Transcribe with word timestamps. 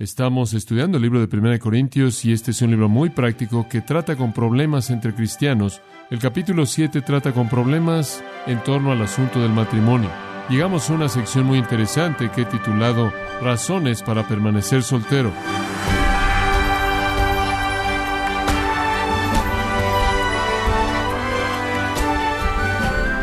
Estamos 0.00 0.54
estudiando 0.54 0.96
el 0.96 1.02
libro 1.02 1.26
de 1.26 1.36
1 1.36 1.58
Corintios 1.58 2.24
y 2.24 2.32
este 2.32 2.52
es 2.52 2.62
un 2.62 2.70
libro 2.70 2.88
muy 2.88 3.10
práctico 3.10 3.68
que 3.68 3.80
trata 3.80 4.14
con 4.14 4.32
problemas 4.32 4.90
entre 4.90 5.12
cristianos. 5.12 5.82
El 6.08 6.20
capítulo 6.20 6.66
7 6.66 7.00
trata 7.00 7.32
con 7.32 7.48
problemas 7.48 8.22
en 8.46 8.62
torno 8.62 8.92
al 8.92 9.02
asunto 9.02 9.40
del 9.40 9.50
matrimonio. 9.50 10.08
Llegamos 10.48 10.88
a 10.88 10.92
una 10.92 11.08
sección 11.08 11.46
muy 11.46 11.58
interesante 11.58 12.30
que 12.30 12.42
he 12.42 12.44
titulado 12.44 13.12
Razones 13.42 14.04
para 14.04 14.28
permanecer 14.28 14.84
soltero. 14.84 15.32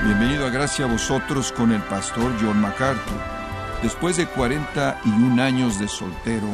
Bienvenido 0.03 0.45
a 0.45 0.49
Gracia 0.49 0.83
a 0.83 0.89
vosotros 0.89 1.53
con 1.53 1.71
el 1.71 1.81
pastor 1.83 2.33
John 2.41 2.59
MacArthur. 2.59 3.44
Después 3.85 4.17
de 4.17 4.25
41 4.25 5.43
años 5.43 5.77
de 5.77 5.87
soltero 5.87 6.49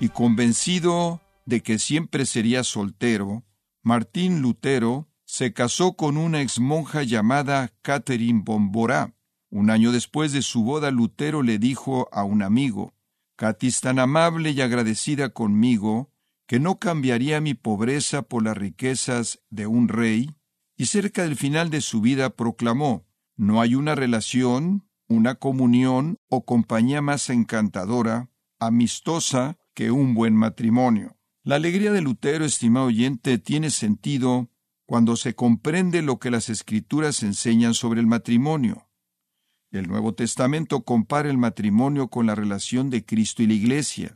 y 0.00 0.08
convencido 0.08 1.20
de 1.44 1.62
que 1.62 1.78
siempre 1.78 2.24
sería 2.24 2.64
soltero, 2.64 3.44
Martín 3.82 4.40
Lutero 4.40 5.06
se 5.26 5.52
casó 5.52 5.98
con 5.98 6.16
una 6.16 6.40
exmonja 6.40 7.02
llamada 7.02 7.74
Catherine 7.82 8.40
Bomborá. 8.42 9.14
Un 9.50 9.68
año 9.68 9.92
después 9.92 10.32
de 10.32 10.40
su 10.40 10.64
boda, 10.64 10.90
Lutero 10.90 11.42
le 11.42 11.58
dijo 11.58 12.08
a 12.10 12.24
un 12.24 12.42
amigo, 12.42 12.94
Katy 13.36 13.66
es 13.66 13.82
tan 13.82 13.98
amable 13.98 14.52
y 14.52 14.62
agradecida 14.62 15.28
conmigo 15.28 16.10
que 16.46 16.58
no 16.58 16.78
cambiaría 16.78 17.42
mi 17.42 17.52
pobreza 17.52 18.22
por 18.22 18.44
las 18.44 18.56
riquezas 18.56 19.40
de 19.50 19.66
un 19.66 19.88
rey, 19.88 20.34
y 20.78 20.86
cerca 20.86 21.24
del 21.24 21.36
final 21.36 21.68
de 21.68 21.82
su 21.82 22.00
vida 22.00 22.30
proclamó, 22.30 23.04
No 23.36 23.60
hay 23.60 23.74
una 23.74 23.94
relación 23.94 24.86
una 25.12 25.36
comunión 25.36 26.18
o 26.28 26.44
compañía 26.44 27.02
más 27.02 27.30
encantadora, 27.30 28.30
amistosa 28.58 29.58
que 29.74 29.90
un 29.90 30.14
buen 30.14 30.34
matrimonio. 30.34 31.16
La 31.44 31.56
alegría 31.56 31.92
de 31.92 32.02
Lutero, 32.02 32.44
estimado 32.44 32.86
oyente, 32.86 33.38
tiene 33.38 33.70
sentido 33.70 34.50
cuando 34.86 35.16
se 35.16 35.34
comprende 35.34 36.02
lo 36.02 36.18
que 36.18 36.30
las 36.30 36.48
escrituras 36.48 37.22
enseñan 37.22 37.74
sobre 37.74 38.00
el 38.00 38.06
matrimonio. 38.06 38.88
El 39.70 39.88
Nuevo 39.88 40.14
Testamento 40.14 40.82
compara 40.82 41.30
el 41.30 41.38
matrimonio 41.38 42.08
con 42.08 42.26
la 42.26 42.34
relación 42.34 42.90
de 42.90 43.04
Cristo 43.04 43.42
y 43.42 43.46
la 43.46 43.54
Iglesia. 43.54 44.12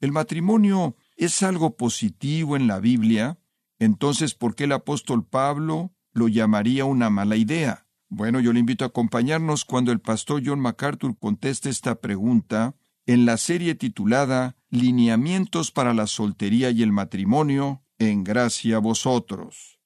El 0.00 0.12
matrimonio 0.12 0.96
es 1.16 1.42
algo 1.42 1.76
positivo 1.76 2.56
en 2.56 2.66
la 2.66 2.78
Biblia, 2.78 3.40
entonces 3.78 4.34
¿por 4.34 4.54
qué 4.54 4.64
el 4.64 4.72
apóstol 4.72 5.26
Pablo 5.26 5.94
lo 6.12 6.28
llamaría 6.28 6.84
una 6.84 7.10
mala 7.10 7.36
idea? 7.36 7.87
Bueno, 8.10 8.40
yo 8.40 8.52
le 8.52 8.60
invito 8.60 8.84
a 8.84 8.88
acompañarnos 8.88 9.64
cuando 9.64 9.92
el 9.92 10.00
pastor 10.00 10.42
John 10.44 10.60
MacArthur 10.60 11.18
conteste 11.18 11.68
esta 11.68 12.00
pregunta 12.00 12.74
en 13.06 13.26
la 13.26 13.36
serie 13.36 13.74
titulada 13.74 14.56
Lineamientos 14.70 15.70
para 15.70 15.94
la 15.94 16.06
soltería 16.06 16.70
y 16.70 16.82
el 16.82 16.92
matrimonio, 16.92 17.82
en 17.98 18.24
gracia 18.24 18.76
a 18.76 18.80
vosotros. 18.80 19.78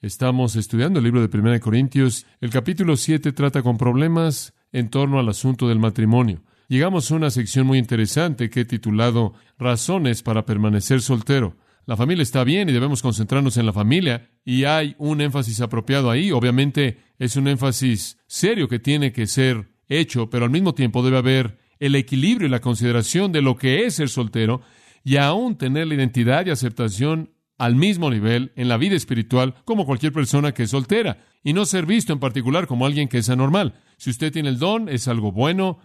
Estamos 0.00 0.56
estudiando 0.56 0.98
el 0.98 1.04
libro 1.04 1.26
de 1.26 1.38
1 1.38 1.60
Corintios. 1.60 2.26
El 2.40 2.50
capítulo 2.50 2.96
7 2.96 3.32
trata 3.32 3.62
con 3.62 3.78
problemas 3.78 4.52
en 4.72 4.90
torno 4.90 5.18
al 5.18 5.28
asunto 5.28 5.68
del 5.68 5.78
matrimonio. 5.78 6.42
Llegamos 6.68 7.10
a 7.10 7.14
una 7.14 7.30
sección 7.30 7.66
muy 7.66 7.78
interesante 7.78 8.50
que 8.50 8.60
he 8.60 8.64
titulado 8.64 9.34
Razones 9.58 10.22
para 10.22 10.44
permanecer 10.44 11.00
soltero. 11.00 11.56
La 11.86 11.96
familia 11.96 12.22
está 12.22 12.44
bien 12.44 12.68
y 12.68 12.72
debemos 12.72 13.02
concentrarnos 13.02 13.56
en 13.56 13.66
la 13.66 13.72
familia 13.72 14.30
y 14.44 14.64
hay 14.64 14.94
un 14.98 15.20
énfasis 15.20 15.60
apropiado 15.60 16.10
ahí. 16.10 16.32
Obviamente 16.32 16.98
es 17.18 17.36
un 17.36 17.46
énfasis 17.46 18.18
serio 18.26 18.68
que 18.68 18.78
tiene 18.78 19.12
que 19.12 19.26
ser 19.26 19.68
hecho, 19.88 20.30
pero 20.30 20.46
al 20.46 20.50
mismo 20.50 20.74
tiempo 20.74 21.02
debe 21.02 21.18
haber 21.18 21.58
el 21.78 21.94
equilibrio 21.94 22.48
y 22.48 22.50
la 22.50 22.60
consideración 22.60 23.32
de 23.32 23.42
lo 23.42 23.56
que 23.56 23.84
es 23.84 23.96
ser 23.96 24.08
soltero 24.08 24.62
y 25.04 25.16
aún 25.16 25.58
tener 25.58 25.86
la 25.86 25.94
identidad 25.94 26.46
y 26.46 26.50
aceptación 26.50 27.34
al 27.58 27.76
mismo 27.76 28.10
nivel 28.10 28.52
en 28.56 28.68
la 28.68 28.78
vida 28.78 28.96
espiritual 28.96 29.54
como 29.64 29.84
cualquier 29.84 30.12
persona 30.12 30.52
que 30.52 30.64
es 30.64 30.70
soltera 30.70 31.18
y 31.42 31.52
no 31.52 31.66
ser 31.66 31.84
visto 31.84 32.12
en 32.12 32.18
particular 32.18 32.66
como 32.66 32.86
alguien 32.86 33.08
que 33.08 33.18
es 33.18 33.28
anormal. 33.28 33.74
Si 33.98 34.08
usted 34.10 34.32
tiene 34.32 34.48
el 34.48 34.58
don, 34.58 34.88
es 34.88 35.06
algo 35.06 35.32
bueno, 35.32 35.78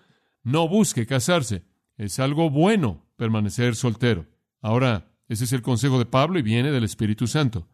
no 0.44 0.68
busque 0.70 1.06
casarse. 1.06 1.64
Es 1.98 2.20
algo 2.20 2.50
bueno 2.50 3.06
permanecer 3.18 3.76
soltero. 3.76 4.26
Ahora, 4.62 5.09
ese 5.30 5.46
es 5.46 5.54
el 5.54 5.62
consejo 5.62 6.00
de 6.00 6.06
Pablo 6.06 6.40
y 6.40 6.42
viene 6.42 6.72
del 6.72 6.84
Espíritu 6.84 7.28
Santo. 7.28 7.68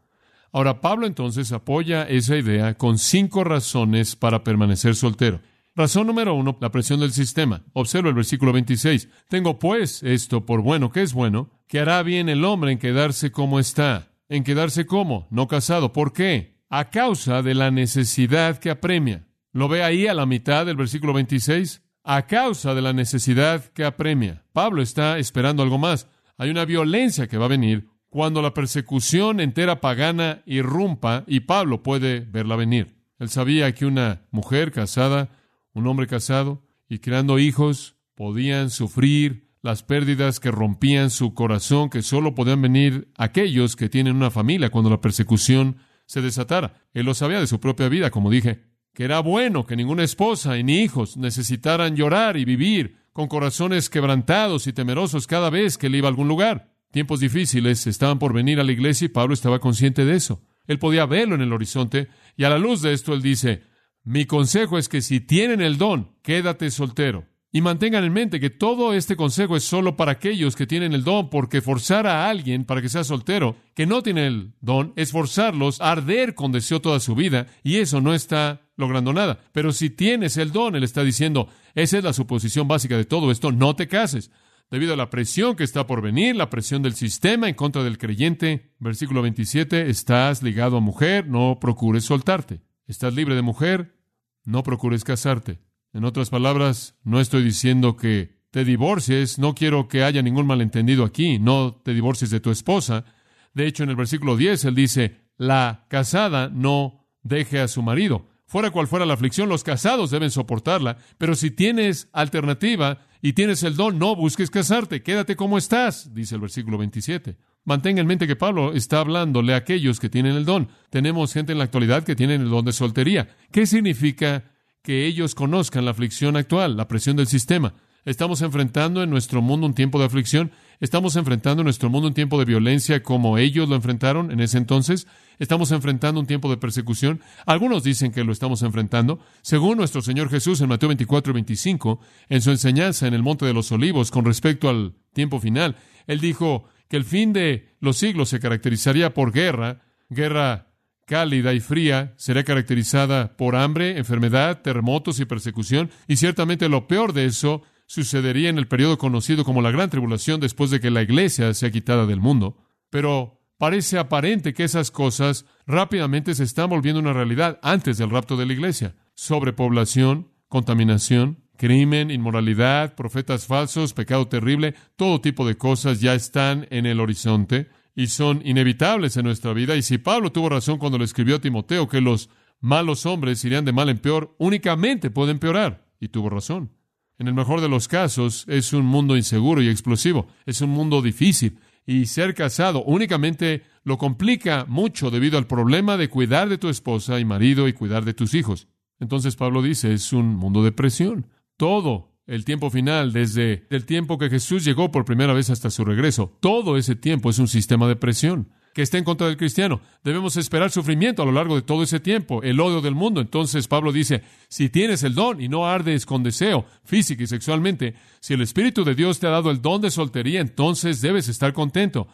Ahora, 0.51 0.79
Pablo 0.79 1.07
entonces 1.07 1.51
apoya 1.51 2.03
esa 2.03 2.37
idea 2.37 2.75
con 2.75 2.97
cinco 2.97 3.43
razones 3.43 4.15
para 4.15 4.43
permanecer 4.43 4.95
soltero. 4.95 5.41
Razón 5.75 6.07
número 6.07 6.33
uno, 6.33 6.57
la 6.61 6.71
presión 6.71 7.01
del 7.01 7.11
sistema. 7.11 7.63
Observa 7.73 8.07
el 8.07 8.15
versículo 8.15 8.53
26. 8.53 9.09
Tengo 9.27 9.59
pues 9.59 10.01
esto 10.03 10.45
por 10.45 10.61
bueno 10.61 10.91
que 10.91 11.01
es 11.01 11.13
bueno, 11.13 11.49
que 11.67 11.79
hará 11.79 12.01
bien 12.03 12.29
el 12.29 12.45
hombre 12.45 12.71
en 12.71 12.77
quedarse 12.77 13.31
como 13.31 13.59
está. 13.59 14.13
¿En 14.29 14.45
quedarse 14.45 14.85
como? 14.85 15.27
No 15.31 15.49
casado. 15.49 15.91
¿Por 15.91 16.13
qué? 16.13 16.55
A 16.69 16.89
causa 16.89 17.41
de 17.41 17.53
la 17.53 17.71
necesidad 17.71 18.57
que 18.57 18.69
apremia. 18.69 19.27
¿Lo 19.51 19.67
ve 19.67 19.83
ahí 19.83 20.07
a 20.07 20.13
la 20.13 20.25
mitad 20.25 20.65
del 20.65 20.77
versículo 20.77 21.11
26? 21.11 21.81
A 22.03 22.25
causa 22.27 22.73
de 22.73 22.81
la 22.81 22.93
necesidad 22.93 23.65
que 23.65 23.83
apremia. 23.83 24.45
Pablo 24.53 24.81
está 24.81 25.17
esperando 25.17 25.63
algo 25.63 25.77
más. 25.77 26.07
Hay 26.37 26.49
una 26.49 26.65
violencia 26.65 27.27
que 27.27 27.37
va 27.37 27.45
a 27.45 27.49
venir 27.49 27.87
cuando 28.09 28.41
la 28.41 28.53
persecución 28.53 29.39
entera 29.39 29.81
pagana 29.81 30.41
irrumpa 30.45 31.23
y 31.27 31.41
Pablo 31.41 31.83
puede 31.83 32.21
verla 32.21 32.55
venir. 32.55 32.95
Él 33.19 33.29
sabía 33.29 33.73
que 33.73 33.85
una 33.85 34.23
mujer 34.31 34.71
casada, 34.71 35.29
un 35.73 35.87
hombre 35.87 36.07
casado 36.07 36.63
y 36.89 36.99
creando 36.99 37.39
hijos 37.39 37.95
podían 38.15 38.69
sufrir 38.69 39.49
las 39.61 39.83
pérdidas 39.83 40.39
que 40.39 40.51
rompían 40.51 41.09
su 41.09 41.33
corazón, 41.33 41.89
que 41.89 42.03
solo 42.03 42.35
podían 42.35 42.61
venir 42.61 43.11
aquellos 43.17 43.75
que 43.75 43.89
tienen 43.89 44.15
una 44.15 44.29
familia 44.29 44.69
cuando 44.69 44.89
la 44.89 45.01
persecución 45.01 45.77
se 46.05 46.21
desatara. 46.21 46.75
Él 46.93 47.05
lo 47.05 47.13
sabía 47.13 47.39
de 47.39 47.47
su 47.47 47.59
propia 47.59 47.89
vida, 47.89 48.11
como 48.11 48.29
dije, 48.29 48.61
que 48.93 49.03
era 49.03 49.19
bueno 49.21 49.65
que 49.65 49.75
ninguna 49.75 50.03
esposa 50.03 50.55
ni 50.57 50.81
hijos 50.81 51.17
necesitaran 51.17 51.95
llorar 51.95 52.37
y 52.37 52.45
vivir 52.45 53.04
con 53.15 53.29
corazones 53.29 53.89
quebrantados 53.89 54.67
y 54.67 54.73
temerosos 54.73 55.25
cada 55.25 55.49
vez 55.49 55.77
que 55.77 55.87
él 55.87 55.95
iba 55.95 56.09
a 56.09 56.11
algún 56.11 56.27
lugar. 56.27 56.75
Tiempos 56.91 57.21
difíciles 57.21 57.87
estaban 57.87 58.19
por 58.19 58.33
venir 58.33 58.59
a 58.59 58.65
la 58.65 58.73
iglesia 58.73 59.05
y 59.05 59.07
Pablo 59.07 59.33
estaba 59.33 59.59
consciente 59.59 60.03
de 60.03 60.17
eso. 60.17 60.43
Él 60.67 60.79
podía 60.79 61.05
verlo 61.05 61.33
en 61.33 61.41
el 61.41 61.53
horizonte 61.53 62.09
y 62.35 62.43
a 62.43 62.49
la 62.49 62.57
luz 62.57 62.81
de 62.81 62.91
esto 62.91 63.13
él 63.13 63.21
dice, 63.21 63.63
mi 64.03 64.25
consejo 64.25 64.77
es 64.77 64.89
que 64.89 65.01
si 65.01 65.21
tienen 65.21 65.61
el 65.61 65.77
don, 65.77 66.11
quédate 66.23 66.69
soltero. 66.69 67.25
Y 67.55 67.61
mantengan 67.61 68.03
en 68.03 68.11
mente 68.11 68.41
que 68.41 68.49
todo 68.49 68.93
este 68.93 69.15
consejo 69.15 69.55
es 69.55 69.63
solo 69.63 69.95
para 69.95 70.11
aquellos 70.11 70.57
que 70.57 70.67
tienen 70.67 70.91
el 70.91 71.05
don, 71.05 71.29
porque 71.29 71.61
forzar 71.61 72.05
a 72.05 72.29
alguien 72.29 72.65
para 72.65 72.81
que 72.81 72.89
sea 72.89 73.05
soltero, 73.05 73.55
que 73.73 73.85
no 73.85 74.03
tiene 74.03 74.27
el 74.27 74.51
don, 74.59 74.91
es 74.97 75.13
forzarlos 75.13 75.79
a 75.79 75.93
arder 75.93 76.35
con 76.35 76.51
deseo 76.51 76.81
toda 76.81 76.99
su 76.99 77.15
vida, 77.15 77.47
y 77.63 77.77
eso 77.77 78.01
no 78.01 78.13
está 78.13 78.67
logrando 78.75 79.13
nada. 79.13 79.39
Pero 79.53 79.71
si 79.71 79.89
tienes 79.89 80.35
el 80.35 80.51
don, 80.51 80.75
él 80.75 80.83
está 80.83 81.01
diciendo, 81.05 81.47
esa 81.75 81.97
es 81.97 82.03
la 82.03 82.11
suposición 82.11 82.67
básica 82.67 82.97
de 82.97 83.05
todo 83.05 83.31
esto, 83.31 83.53
no 83.53 83.73
te 83.73 83.87
cases. 83.87 84.31
Debido 84.69 84.93
a 84.93 84.97
la 84.97 85.09
presión 85.09 85.55
que 85.55 85.63
está 85.63 85.87
por 85.87 86.01
venir, 86.01 86.35
la 86.35 86.49
presión 86.49 86.81
del 86.81 86.95
sistema 86.95 87.47
en 87.47 87.55
contra 87.55 87.83
del 87.83 87.97
creyente, 87.97 88.73
versículo 88.79 89.21
27, 89.21 89.89
estás 89.89 90.43
ligado 90.43 90.75
a 90.75 90.81
mujer, 90.81 91.29
no 91.29 91.57
procures 91.61 92.03
soltarte. 92.03 92.59
Estás 92.85 93.13
libre 93.13 93.33
de 93.33 93.43
mujer, 93.43 93.95
no 94.43 94.61
procures 94.61 95.05
casarte. 95.05 95.61
En 95.95 96.03
otras 96.03 96.29
palabras, 96.29 96.93
no 97.05 97.21
estoy 97.21 97.41
diciendo 97.41 97.95
que 97.95 98.35
te 98.51 98.65
divorcies, 98.65 99.39
no 99.39 99.55
quiero 99.55 99.87
que 99.87 100.03
haya 100.03 100.21
ningún 100.21 100.45
malentendido 100.45 101.05
aquí, 101.05 101.39
no 101.39 101.73
te 101.73 101.93
divorcies 101.93 102.29
de 102.31 102.41
tu 102.41 102.51
esposa. 102.51 103.05
De 103.53 103.65
hecho, 103.65 103.83
en 103.83 103.91
el 103.91 103.95
versículo 103.95 104.35
10 104.35 104.65
él 104.65 104.75
dice, 104.75 105.21
la 105.37 105.85
casada 105.87 106.49
no 106.49 107.07
deje 107.23 107.61
a 107.61 107.69
su 107.69 107.81
marido. 107.81 108.27
Fuera 108.45 108.71
cual 108.71 108.87
fuera 108.87 109.05
la 109.05 109.13
aflicción, 109.13 109.47
los 109.47 109.63
casados 109.63 110.11
deben 110.11 110.31
soportarla, 110.31 110.97
pero 111.17 111.33
si 111.33 111.49
tienes 111.49 112.09
alternativa 112.11 112.99
y 113.21 113.31
tienes 113.31 113.63
el 113.63 113.77
don, 113.77 113.97
no 113.97 114.17
busques 114.17 114.51
casarte, 114.51 115.01
quédate 115.01 115.37
como 115.37 115.57
estás, 115.57 116.13
dice 116.13 116.35
el 116.35 116.41
versículo 116.41 116.77
27. 116.77 117.37
Mantenga 117.63 118.01
en 118.01 118.07
mente 118.07 118.27
que 118.27 118.35
Pablo 118.35 118.73
está 118.73 118.99
hablándole 118.99 119.53
a 119.53 119.57
aquellos 119.57 120.01
que 120.01 120.09
tienen 120.09 120.35
el 120.35 120.43
don. 120.43 120.67
Tenemos 120.89 121.31
gente 121.31 121.53
en 121.53 121.57
la 121.57 121.63
actualidad 121.63 122.03
que 122.03 122.17
tienen 122.17 122.41
el 122.41 122.49
don 122.49 122.65
de 122.65 122.73
soltería. 122.73 123.29
¿Qué 123.49 123.65
significa 123.65 124.43
que 124.85 125.07
ellos 125.07 125.33
conozcan 125.33 125.83
la 125.83 125.91
aflicción 125.91 126.37
actual, 126.37 126.77
la 126.77 126.87
presión 126.87 127.17
del 127.17 127.27
sistema. 127.27 127.73
Estamos 128.05 128.43
enfrentando 128.43 129.01
en 129.01 129.09
nuestro 129.09 129.41
mundo 129.41 129.65
un 129.65 129.73
tiempo 129.73 129.97
de 129.97 130.05
aflicción. 130.05 130.51
Estamos 130.79 131.15
enfrentando 131.15 131.61
en 131.61 131.65
nuestro 131.65 131.89
mundo 131.89 132.07
un 132.07 132.13
tiempo 132.13 132.37
de 132.37 132.45
violencia 132.45 133.01
como 133.01 133.39
ellos 133.39 133.67
lo 133.67 133.75
enfrentaron 133.75 134.29
en 134.29 134.41
ese 134.41 134.59
entonces. 134.59 135.07
Estamos 135.39 135.71
enfrentando 135.71 136.19
un 136.19 136.27
tiempo 136.27 136.51
de 136.51 136.57
persecución. 136.57 137.21
Algunos 137.47 137.83
dicen 137.83 138.11
que 138.11 138.23
lo 138.23 138.31
estamos 138.31 138.61
enfrentando. 138.61 139.19
Según 139.41 139.79
nuestro 139.79 140.03
Señor 140.03 140.29
Jesús 140.29 140.61
en 140.61 140.69
Mateo 140.69 140.89
24 140.89 141.31
y 141.31 141.33
25, 141.33 141.99
en 142.29 142.41
su 142.43 142.51
enseñanza 142.51 143.07
en 143.07 143.15
el 143.15 143.23
Monte 143.23 143.47
de 143.47 143.53
los 143.53 143.71
Olivos 143.71 144.11
con 144.11 144.23
respecto 144.23 144.69
al 144.69 144.93
tiempo 145.13 145.39
final, 145.39 145.75
Él 146.05 146.19
dijo 146.19 146.65
que 146.87 146.97
el 146.97 147.05
fin 147.05 147.33
de 147.33 147.75
los 147.79 147.97
siglos 147.97 148.29
se 148.29 148.39
caracterizaría 148.39 149.15
por 149.15 149.31
guerra, 149.31 149.81
guerra 150.09 150.74
cálida 151.05 151.53
y 151.53 151.59
fría 151.59 152.13
será 152.17 152.43
caracterizada 152.43 153.37
por 153.37 153.55
hambre, 153.55 153.97
enfermedad, 153.97 154.61
terremotos 154.61 155.19
y 155.19 155.25
persecución, 155.25 155.91
y 156.07 156.17
ciertamente 156.17 156.69
lo 156.69 156.87
peor 156.87 157.13
de 157.13 157.25
eso 157.25 157.61
sucedería 157.87 158.49
en 158.49 158.57
el 158.57 158.67
periodo 158.67 158.97
conocido 158.97 159.45
como 159.45 159.61
la 159.61 159.71
Gran 159.71 159.89
Tribulación 159.89 160.39
después 160.39 160.71
de 160.71 160.79
que 160.79 160.91
la 160.91 161.03
iglesia 161.03 161.53
sea 161.53 161.71
quitada 161.71 162.05
del 162.05 162.19
mundo. 162.19 162.57
Pero 162.89 163.41
parece 163.57 163.97
aparente 163.97 164.53
que 164.53 164.63
esas 164.63 164.91
cosas 164.91 165.45
rápidamente 165.65 166.33
se 166.33 166.43
están 166.43 166.69
volviendo 166.69 166.99
una 166.99 167.13
realidad 167.13 167.59
antes 167.61 167.97
del 167.97 168.09
rapto 168.09 168.37
de 168.37 168.45
la 168.45 168.53
iglesia. 168.53 168.95
Sobrepoblación, 169.13 170.31
contaminación, 170.47 171.43
crimen, 171.57 172.11
inmoralidad, 172.11 172.95
profetas 172.95 173.45
falsos, 173.45 173.93
pecado 173.93 174.27
terrible, 174.27 174.75
todo 174.95 175.21
tipo 175.21 175.47
de 175.47 175.57
cosas 175.57 176.01
ya 176.01 176.13
están 176.13 176.67
en 176.69 176.85
el 176.85 176.99
horizonte 176.99 177.69
y 177.95 178.07
son 178.07 178.41
inevitables 178.45 179.15
en 179.17 179.25
nuestra 179.25 179.53
vida. 179.53 179.75
Y 179.75 179.81
si 179.81 179.97
Pablo 179.97 180.31
tuvo 180.31 180.49
razón 180.49 180.77
cuando 180.77 180.97
le 180.97 181.05
escribió 181.05 181.37
a 181.37 181.41
Timoteo 181.41 181.87
que 181.87 182.01
los 182.01 182.29
malos 182.59 183.05
hombres 183.05 183.43
irían 183.45 183.65
de 183.65 183.71
mal 183.71 183.89
en 183.89 183.99
peor, 183.99 184.35
únicamente 184.37 185.09
puede 185.09 185.31
empeorar. 185.31 185.87
Y 185.99 186.09
tuvo 186.09 186.29
razón. 186.29 186.71
En 187.17 187.27
el 187.27 187.33
mejor 187.33 187.61
de 187.61 187.69
los 187.69 187.87
casos, 187.87 188.45
es 188.49 188.73
un 188.73 188.85
mundo 188.85 189.15
inseguro 189.15 189.61
y 189.61 189.69
explosivo. 189.69 190.27
Es 190.45 190.59
un 190.59 190.71
mundo 190.71 191.01
difícil. 191.01 191.57
Y 191.85 192.07
ser 192.07 192.33
casado 192.33 192.83
únicamente 192.83 193.63
lo 193.83 193.97
complica 193.97 194.65
mucho 194.67 195.11
debido 195.11 195.37
al 195.37 195.47
problema 195.47 195.95
de 195.95 196.09
cuidar 196.09 196.49
de 196.49 196.57
tu 196.57 196.67
esposa 196.67 197.19
y 197.19 197.25
marido 197.25 197.67
y 197.67 197.73
cuidar 197.73 198.03
de 198.03 198.13
tus 198.13 198.33
hijos. 198.33 198.67
Entonces 198.99 199.35
Pablo 199.35 199.61
dice, 199.61 199.93
es 199.93 200.11
un 200.11 200.35
mundo 200.35 200.63
de 200.63 200.71
presión. 200.71 201.27
Todo 201.57 202.14
el 202.27 202.45
tiempo 202.45 202.69
final, 202.69 203.13
desde 203.13 203.65
el 203.69 203.85
tiempo 203.85 204.17
que 204.17 204.29
Jesús 204.29 204.63
llegó 204.65 204.91
por 204.91 205.05
primera 205.05 205.33
vez 205.33 205.49
hasta 205.49 205.69
su 205.69 205.85
regreso, 205.85 206.35
todo 206.39 206.77
ese 206.77 206.95
tiempo 206.95 207.29
es 207.29 207.39
un 207.39 207.47
sistema 207.47 207.87
de 207.87 207.95
presión 207.95 208.49
que 208.75 208.81
está 208.81 208.97
en 208.97 209.05
contra 209.05 209.27
del 209.27 209.37
cristiano. 209.37 209.79
Debemos 210.03 210.35
esperar 210.35 210.69
sufrimiento 210.69 211.21
a 211.23 211.25
lo 211.25 211.31
largo 211.31 211.55
de 211.55 211.61
todo 211.61 211.81
ese 211.81 212.01
tiempo, 212.01 212.43
el 212.43 212.59
odio 212.59 212.81
del 212.81 212.93
mundo. 212.93 213.21
Entonces 213.21 213.69
Pablo 213.69 213.93
dice, 213.93 214.21
si 214.49 214.67
tienes 214.67 215.03
el 215.03 215.15
don 215.15 215.39
y 215.39 215.47
no 215.47 215.65
ardes 215.65 216.05
con 216.05 216.23
deseo 216.23 216.65
físico 216.83 217.23
y 217.23 217.27
sexualmente, 217.27 217.95
si 218.19 218.33
el 218.33 218.41
Espíritu 218.41 218.83
de 218.83 218.93
Dios 218.93 219.19
te 219.19 219.27
ha 219.27 219.29
dado 219.29 219.49
el 219.49 219.61
don 219.61 219.79
de 219.79 219.91
soltería, 219.91 220.41
entonces 220.41 220.99
debes 220.99 221.29
estar 221.29 221.53
contento. 221.53 222.09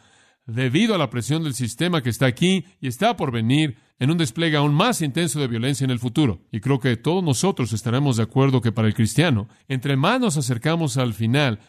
Debido 0.46 0.96
a 0.96 0.98
la 0.98 1.10
presión 1.10 1.44
del 1.44 1.54
sistema 1.54 2.02
que 2.02 2.10
está 2.10 2.26
aquí 2.26 2.66
y 2.80 2.88
está 2.88 3.16
por 3.16 3.32
venir 3.32 3.78
en 4.00 4.12
un 4.12 4.18
despliegue 4.18 4.58
aún 4.58 4.74
más 4.74 5.02
intenso 5.02 5.40
de 5.40 5.48
violencia 5.48 5.86
en 5.86 5.92
el 5.92 6.00
futuro. 6.00 6.42
Y 6.52 6.60
creo 6.60 6.80
que 6.80 6.98
todos 6.98 7.24
nosotros 7.24 7.74
estaremos 7.74 8.18
de 8.18 8.24
acuerdo 8.24 8.62
que 8.62 8.72
para 8.72 8.88
el 8.88 8.96
cristiano, 8.96 9.48
entre 9.68 9.96
más 9.96 10.20
nos 10.20 10.38
acercamos 10.38 10.98
al 10.98 11.14
final, 11.14 11.60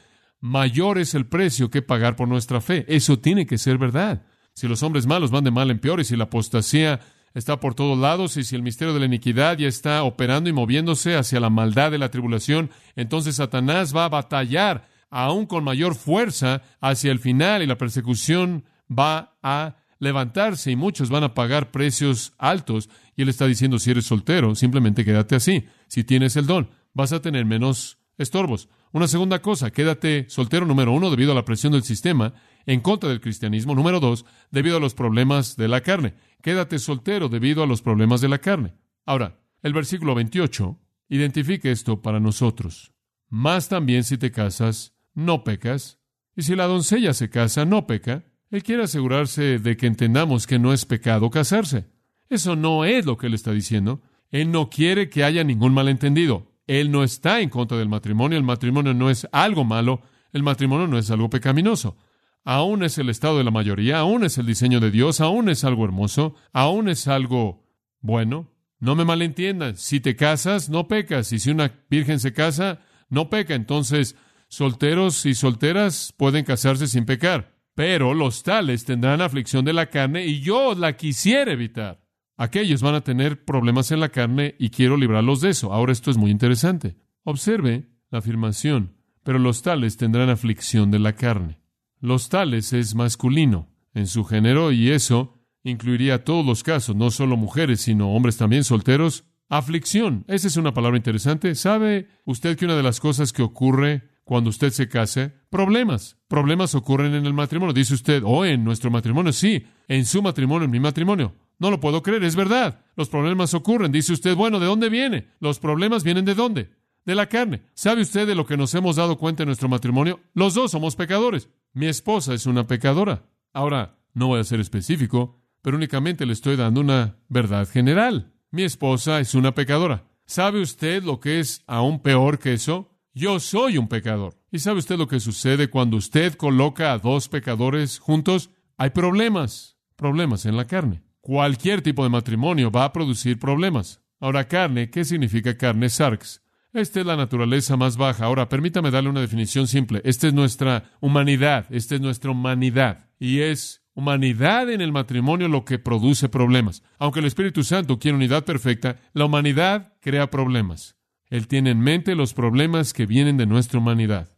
mayor 0.40 0.98
es 0.98 1.14
el 1.14 1.26
precio 1.26 1.70
que 1.70 1.82
pagar 1.82 2.16
por 2.16 2.28
nuestra 2.28 2.60
fe. 2.60 2.84
Eso 2.88 3.18
tiene 3.18 3.46
que 3.46 3.58
ser 3.58 3.78
verdad 3.78 4.22
si 4.54 4.68
los 4.68 4.82
hombres 4.82 5.06
malos 5.06 5.30
van 5.30 5.44
de 5.44 5.50
mal 5.50 5.70
en 5.70 5.78
peor 5.78 6.00
y 6.00 6.04
si 6.04 6.16
la 6.16 6.24
apostasía 6.24 7.00
está 7.34 7.60
por 7.60 7.74
todos 7.74 7.98
lados 7.98 8.36
y 8.36 8.44
si 8.44 8.54
el 8.54 8.62
misterio 8.62 8.92
de 8.92 9.00
la 9.00 9.06
iniquidad 9.06 9.56
ya 9.56 9.68
está 9.68 10.02
operando 10.02 10.50
y 10.50 10.52
moviéndose 10.52 11.16
hacia 11.16 11.40
la 11.40 11.50
maldad 11.50 11.90
de 11.90 11.98
la 11.98 12.10
tribulación, 12.10 12.70
entonces 12.94 13.36
Satanás 13.36 13.96
va 13.96 14.04
a 14.04 14.10
batallar 14.10 14.86
aún 15.12 15.46
con 15.46 15.62
mayor 15.62 15.94
fuerza 15.94 16.62
hacia 16.80 17.12
el 17.12 17.20
final 17.20 17.62
y 17.62 17.66
la 17.66 17.78
persecución 17.78 18.64
va 18.90 19.36
a 19.42 19.76
levantarse 19.98 20.72
y 20.72 20.76
muchos 20.76 21.10
van 21.10 21.22
a 21.22 21.34
pagar 21.34 21.70
precios 21.70 22.32
altos. 22.38 22.88
Y 23.14 23.22
él 23.22 23.28
está 23.28 23.46
diciendo, 23.46 23.78
si 23.78 23.90
eres 23.90 24.06
soltero, 24.06 24.54
simplemente 24.54 25.04
quédate 25.04 25.36
así. 25.36 25.66
Si 25.86 26.02
tienes 26.02 26.34
el 26.36 26.46
don, 26.46 26.70
vas 26.94 27.12
a 27.12 27.20
tener 27.20 27.44
menos 27.44 27.98
estorbos. 28.16 28.68
Una 28.92 29.06
segunda 29.06 29.40
cosa, 29.40 29.70
quédate 29.70 30.26
soltero 30.28 30.66
número 30.66 30.92
uno 30.92 31.10
debido 31.10 31.32
a 31.32 31.34
la 31.34 31.44
presión 31.44 31.72
del 31.72 31.82
sistema 31.82 32.32
en 32.64 32.80
contra 32.80 33.10
del 33.10 33.20
cristianismo. 33.20 33.74
Número 33.74 34.00
dos, 34.00 34.24
debido 34.50 34.78
a 34.78 34.80
los 34.80 34.94
problemas 34.94 35.56
de 35.56 35.68
la 35.68 35.82
carne. 35.82 36.14
Quédate 36.42 36.78
soltero 36.78 37.28
debido 37.28 37.62
a 37.62 37.66
los 37.66 37.82
problemas 37.82 38.22
de 38.22 38.28
la 38.28 38.38
carne. 38.38 38.74
Ahora, 39.04 39.38
el 39.62 39.74
versículo 39.74 40.14
28 40.14 40.78
identifica 41.10 41.70
esto 41.70 42.00
para 42.00 42.18
nosotros. 42.18 42.92
Más 43.28 43.68
también 43.68 44.04
si 44.04 44.18
te 44.18 44.30
casas, 44.30 44.94
no 45.14 45.44
pecas. 45.44 46.00
Y 46.36 46.42
si 46.42 46.56
la 46.56 46.66
doncella 46.66 47.14
se 47.14 47.30
casa, 47.30 47.64
no 47.64 47.86
peca. 47.86 48.24
Él 48.50 48.62
quiere 48.62 48.84
asegurarse 48.84 49.58
de 49.58 49.76
que 49.76 49.86
entendamos 49.86 50.46
que 50.46 50.58
no 50.58 50.72
es 50.72 50.84
pecado 50.84 51.30
casarse. 51.30 51.86
Eso 52.28 52.56
no 52.56 52.84
es 52.84 53.04
lo 53.06 53.16
que 53.16 53.26
él 53.26 53.34
está 53.34 53.52
diciendo. 53.52 54.02
Él 54.30 54.50
no 54.50 54.70
quiere 54.70 55.08
que 55.08 55.24
haya 55.24 55.44
ningún 55.44 55.74
malentendido. 55.74 56.52
Él 56.66 56.90
no 56.90 57.04
está 57.04 57.40
en 57.40 57.50
contra 57.50 57.78
del 57.78 57.88
matrimonio. 57.88 58.38
El 58.38 58.44
matrimonio 58.44 58.94
no 58.94 59.10
es 59.10 59.26
algo 59.32 59.64
malo. 59.64 60.02
El 60.32 60.42
matrimonio 60.42 60.86
no 60.86 60.98
es 60.98 61.10
algo 61.10 61.28
pecaminoso 61.28 61.96
aún 62.44 62.82
es 62.82 62.98
el 62.98 63.08
estado 63.08 63.38
de 63.38 63.44
la 63.44 63.50
mayoría, 63.50 63.98
aún 63.98 64.24
es 64.24 64.38
el 64.38 64.46
diseño 64.46 64.80
de 64.80 64.90
Dios, 64.90 65.20
aún 65.20 65.48
es 65.48 65.64
algo 65.64 65.84
hermoso, 65.84 66.34
aún 66.52 66.88
es 66.88 67.08
algo 67.08 67.66
bueno. 68.00 68.50
No 68.78 68.96
me 68.96 69.04
malentiendan, 69.04 69.76
si 69.76 70.00
te 70.00 70.16
casas, 70.16 70.68
no 70.68 70.88
pecas, 70.88 71.32
y 71.32 71.38
si 71.38 71.50
una 71.50 71.72
virgen 71.88 72.18
se 72.18 72.32
casa, 72.32 72.80
no 73.08 73.30
peca. 73.30 73.54
Entonces, 73.54 74.16
solteros 74.52 75.24
y 75.24 75.34
solteras 75.34 76.12
pueden 76.14 76.44
casarse 76.44 76.86
sin 76.86 77.06
pecar, 77.06 77.56
pero 77.74 78.12
los 78.12 78.42
tales 78.42 78.84
tendrán 78.84 79.22
aflicción 79.22 79.64
de 79.64 79.72
la 79.72 79.86
carne 79.86 80.26
y 80.26 80.40
yo 80.40 80.74
la 80.74 80.94
quisiera 80.94 81.52
evitar. 81.52 82.04
Aquellos 82.36 82.82
van 82.82 82.94
a 82.94 83.00
tener 83.00 83.46
problemas 83.46 83.92
en 83.92 84.00
la 84.00 84.10
carne 84.10 84.54
y 84.58 84.68
quiero 84.68 84.98
librarlos 84.98 85.40
de 85.40 85.48
eso. 85.48 85.72
Ahora 85.72 85.92
esto 85.92 86.10
es 86.10 86.18
muy 86.18 86.30
interesante. 86.30 86.96
Observe 87.24 87.88
la 88.10 88.18
afirmación, 88.18 88.98
pero 89.22 89.38
los 89.38 89.62
tales 89.62 89.96
tendrán 89.96 90.28
aflicción 90.28 90.90
de 90.90 90.98
la 90.98 91.14
carne. 91.14 91.62
Los 91.98 92.28
tales 92.28 92.74
es 92.74 92.94
masculino 92.94 93.70
en 93.94 94.06
su 94.06 94.22
género 94.22 94.70
y 94.70 94.90
eso 94.90 95.40
incluiría 95.64 96.24
todos 96.24 96.44
los 96.44 96.62
casos, 96.62 96.94
no 96.94 97.10
solo 97.10 97.38
mujeres, 97.38 97.80
sino 97.80 98.12
hombres 98.12 98.36
también 98.36 98.64
solteros. 98.64 99.24
Aflicción, 99.48 100.26
esa 100.28 100.46
es 100.46 100.58
una 100.58 100.74
palabra 100.74 100.98
interesante. 100.98 101.54
¿Sabe 101.54 102.08
usted 102.26 102.58
que 102.58 102.66
una 102.66 102.76
de 102.76 102.82
las 102.82 103.00
cosas 103.00 103.32
que 103.32 103.40
ocurre 103.40 104.11
cuando 104.24 104.50
usted 104.50 104.70
se 104.70 104.88
case? 104.88 105.32
Problemas. 105.50 106.16
Problemas 106.28 106.74
ocurren 106.74 107.14
en 107.14 107.26
el 107.26 107.34
matrimonio. 107.34 107.72
Dice 107.72 107.94
usted, 107.94 108.22
oh, 108.24 108.44
en 108.44 108.64
nuestro 108.64 108.90
matrimonio, 108.90 109.32
sí, 109.32 109.64
en 109.88 110.04
su 110.04 110.22
matrimonio, 110.22 110.64
en 110.64 110.70
mi 110.70 110.80
matrimonio. 110.80 111.34
No 111.58 111.70
lo 111.70 111.80
puedo 111.80 112.02
creer, 112.02 112.24
es 112.24 112.36
verdad. 112.36 112.84
Los 112.96 113.08
problemas 113.08 113.54
ocurren. 113.54 113.92
Dice 113.92 114.12
usted, 114.12 114.34
bueno, 114.34 114.58
¿de 114.58 114.66
dónde 114.66 114.88
viene? 114.88 115.28
Los 115.40 115.58
problemas 115.58 116.04
vienen 116.04 116.24
de 116.24 116.34
dónde? 116.34 116.70
De 117.04 117.14
la 117.14 117.26
carne. 117.26 117.62
¿Sabe 117.74 118.02
usted 118.02 118.26
de 118.26 118.34
lo 118.34 118.46
que 118.46 118.56
nos 118.56 118.74
hemos 118.74 118.96
dado 118.96 119.18
cuenta 119.18 119.42
en 119.42 119.48
nuestro 119.48 119.68
matrimonio? 119.68 120.20
Los 120.34 120.54
dos 120.54 120.70
somos 120.70 120.96
pecadores. 120.96 121.48
Mi 121.72 121.86
esposa 121.86 122.34
es 122.34 122.46
una 122.46 122.66
pecadora. 122.66 123.24
Ahora, 123.52 123.98
no 124.14 124.28
voy 124.28 124.40
a 124.40 124.44
ser 124.44 124.60
específico, 124.60 125.40
pero 125.62 125.76
únicamente 125.76 126.26
le 126.26 126.32
estoy 126.32 126.56
dando 126.56 126.80
una 126.80 127.16
verdad 127.28 127.68
general. 127.68 128.32
Mi 128.50 128.62
esposa 128.62 129.20
es 129.20 129.34
una 129.34 129.54
pecadora. 129.54 130.04
¿Sabe 130.26 130.60
usted 130.60 131.02
lo 131.02 131.20
que 131.20 131.40
es 131.40 131.62
aún 131.66 132.00
peor 132.00 132.38
que 132.38 132.54
eso? 132.54 132.91
Yo 133.14 133.40
soy 133.40 133.76
un 133.76 133.88
pecador. 133.88 134.38
¿Y 134.50 134.58
sabe 134.60 134.78
usted 134.78 134.96
lo 134.96 135.06
que 135.06 135.20
sucede 135.20 135.68
cuando 135.68 135.98
usted 135.98 136.34
coloca 136.34 136.92
a 136.92 136.98
dos 136.98 137.28
pecadores 137.28 137.98
juntos? 137.98 138.48
Hay 138.78 138.88
problemas, 138.90 139.76
problemas 139.96 140.46
en 140.46 140.56
la 140.56 140.66
carne. 140.66 141.02
Cualquier 141.20 141.82
tipo 141.82 142.04
de 142.04 142.08
matrimonio 142.08 142.70
va 142.70 142.86
a 142.86 142.92
producir 142.92 143.38
problemas. 143.38 144.00
Ahora, 144.18 144.48
carne, 144.48 144.88
¿qué 144.88 145.04
significa 145.04 145.58
carne? 145.58 145.90
Sarx. 145.90 146.42
Esta 146.72 147.00
es 147.00 147.06
la 147.06 147.16
naturaleza 147.16 147.76
más 147.76 147.98
baja. 147.98 148.24
Ahora, 148.24 148.48
permítame 148.48 148.90
darle 148.90 149.10
una 149.10 149.20
definición 149.20 149.68
simple. 149.68 150.00
Esta 150.04 150.28
es 150.28 150.32
nuestra 150.32 150.90
humanidad. 151.00 151.66
Esta 151.68 151.96
es 151.96 152.00
nuestra 152.00 152.30
humanidad. 152.30 153.10
Y 153.18 153.40
es 153.40 153.84
humanidad 153.92 154.70
en 154.70 154.80
el 154.80 154.90
matrimonio 154.90 155.48
lo 155.48 155.66
que 155.66 155.78
produce 155.78 156.30
problemas. 156.30 156.82
Aunque 156.98 157.20
el 157.20 157.26
Espíritu 157.26 157.62
Santo 157.62 157.98
quiere 157.98 158.16
unidad 158.16 158.46
perfecta, 158.46 158.96
la 159.12 159.26
humanidad 159.26 159.92
crea 160.00 160.30
problemas. 160.30 160.96
Él 161.32 161.48
tiene 161.48 161.70
en 161.70 161.80
mente 161.80 162.14
los 162.14 162.34
problemas 162.34 162.92
que 162.92 163.06
vienen 163.06 163.38
de 163.38 163.46
nuestra 163.46 163.78
humanidad. 163.78 164.28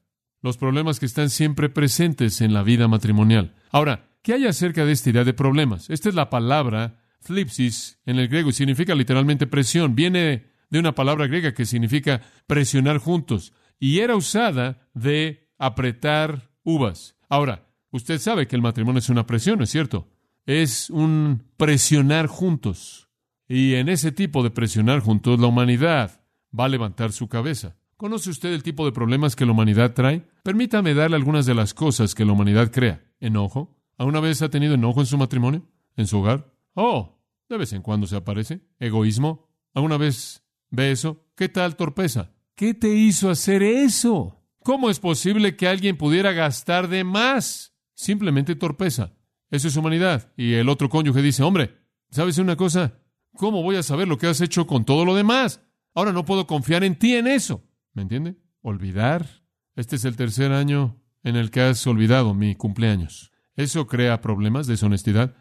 Los 0.43 0.59
problemas 0.59 1.01
que 1.01 1.07
están 1.07 1.29
siempre 1.29 1.69
presentes 1.69 2.41
en 2.41 2.55
la 2.55 2.63
vida 2.63 2.87
matrimonial. 2.87 3.53
Ahora, 3.73 4.07
¿qué 4.23 4.35
hay 4.35 4.47
acerca 4.47 4.85
de 4.85 4.93
esta 4.93 5.11
idea 5.11 5.25
de 5.25 5.35
problemas? 5.35 5.91
Esta 5.91 6.09
es 6.09 6.15
la 6.15 6.31
palabra 6.31 7.01
flipsis 7.19 7.99
en 8.07 8.21
el 8.21 8.29
griego 8.29 8.51
y 8.51 8.53
significa 8.53 8.95
literalmente 8.95 9.49
presión. 9.49 9.97
Viene 9.97 10.45
de 10.71 10.79
una 10.79 10.95
palabra 10.95 11.27
griega 11.27 11.53
que 11.53 11.67
significa 11.67 12.21
presionar 12.47 12.99
juntos 12.99 13.53
y 13.81 13.99
era 13.99 14.15
usada 14.15 14.89
de 14.95 15.51
apretar 15.59 16.53
uvas. 16.63 17.17
Ahora, 17.29 17.67
usted 17.91 18.21
sabe 18.21 18.47
que 18.47 18.55
el 18.55 18.63
matrimonio 18.63 19.01
es 19.01 19.09
una 19.09 19.27
presión, 19.27 19.59
¿no 19.59 19.65
es 19.65 19.71
cierto? 19.71 20.13
Es 20.47 20.91
un 20.91 21.43
presionar 21.57 22.29
juntos. 22.29 23.09
Y 23.49 23.75
en 23.75 23.89
ese 23.89 24.13
tipo 24.13 24.45
de 24.45 24.53
presionar 24.53 25.01
juntos, 25.01 25.41
la 25.41 25.49
humanidad 25.49 26.24
va 26.58 26.66
a 26.66 26.68
levantar 26.68 27.12
su 27.12 27.28
cabeza. 27.28 27.76
¿Conoce 27.96 28.30
usted 28.30 28.52
el 28.52 28.62
tipo 28.62 28.84
de 28.84 28.92
problemas 28.92 29.37
que 29.37 29.46
la 29.46 29.52
humanidad 29.52 29.94
trae? 29.94 30.26
Permítame 30.42 30.94
darle 30.94 31.16
algunas 31.16 31.46
de 31.46 31.54
las 31.54 31.75
cosas 31.75 32.14
que 32.14 32.25
la 32.25 32.32
humanidad 32.32 32.73
crea. 32.73 33.04
¿Enojo? 33.20 33.76
¿Alguna 33.96 34.20
vez 34.20 34.42
ha 34.42 34.50
tenido 34.50 34.75
enojo 34.75 35.00
en 35.00 35.06
su 35.06 35.16
matrimonio? 35.16 35.66
¿En 35.96 36.06
su 36.06 36.18
hogar? 36.18 36.52
Oh, 36.75 37.20
de 37.49 37.56
vez 37.56 37.73
en 37.73 37.82
cuando 37.82 38.06
se 38.06 38.16
aparece. 38.16 38.61
¿Egoísmo? 38.78 39.49
¿Alguna 39.73 39.96
vez 39.96 40.44
¿Ve 40.75 40.90
eso? 40.90 41.25
¿Qué 41.37 41.49
tal 41.49 41.76
torpeza? 41.76 42.32
¿Qué 42.56 42.75
te 42.75 42.88
hizo 42.88 43.30
hacer 43.30 43.62
eso? 43.62 44.42
¿Cómo 44.64 44.90
es 44.90 44.99
posible 44.99 45.56
que 45.56 45.68
alguien 45.68 45.96
pudiera 45.96 46.32
gastar 46.32 46.88
de 46.88 47.04
más? 47.04 47.75
Simplemente 47.94 48.56
torpeza. 48.56 49.12
Eso 49.50 49.68
es 49.68 49.76
humanidad. 49.76 50.32
Y 50.37 50.54
el 50.54 50.68
otro 50.68 50.88
cónyuge 50.88 51.23
dice, 51.23 51.44
hombre, 51.44 51.76
¿sabes 52.11 52.38
una 52.38 52.56
cosa? 52.56 52.99
¿Cómo 53.37 53.62
voy 53.62 53.76
a 53.76 53.84
saber 53.84 54.08
lo 54.08 54.18
que 54.18 54.26
has 54.26 54.40
hecho 54.40 54.66
con 54.66 54.84
todo 54.84 55.04
lo 55.04 55.14
demás? 55.14 55.61
Ahora 55.95 56.13
no 56.13 56.25
puedo 56.25 56.47
confiar 56.47 56.85
en 56.85 56.97
ti 56.97 57.15
en 57.15 57.27
eso. 57.27 57.63
¿Me 57.93 58.03
entiende? 58.03 58.37
Olvidar 58.63 59.43
Este 59.77 59.97
es 59.97 60.05
el 60.05 60.17
tercer 60.17 60.53
año 60.53 61.01
en 61.23 61.37
el 61.37 61.51
que 61.51 61.61
has 61.61 61.87
olvidado 61.87 62.35
mi 62.35 62.55
cumpleaños. 62.55 63.33
Eso 63.57 63.87
crea 63.87 64.21
problemas, 64.21 64.67
deshonestidad. 64.67 65.35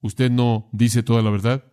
Usted 0.00 0.30
no 0.30 0.68
dice 0.72 1.02
toda 1.02 1.22
la 1.22 1.30
verdad. 1.30 1.64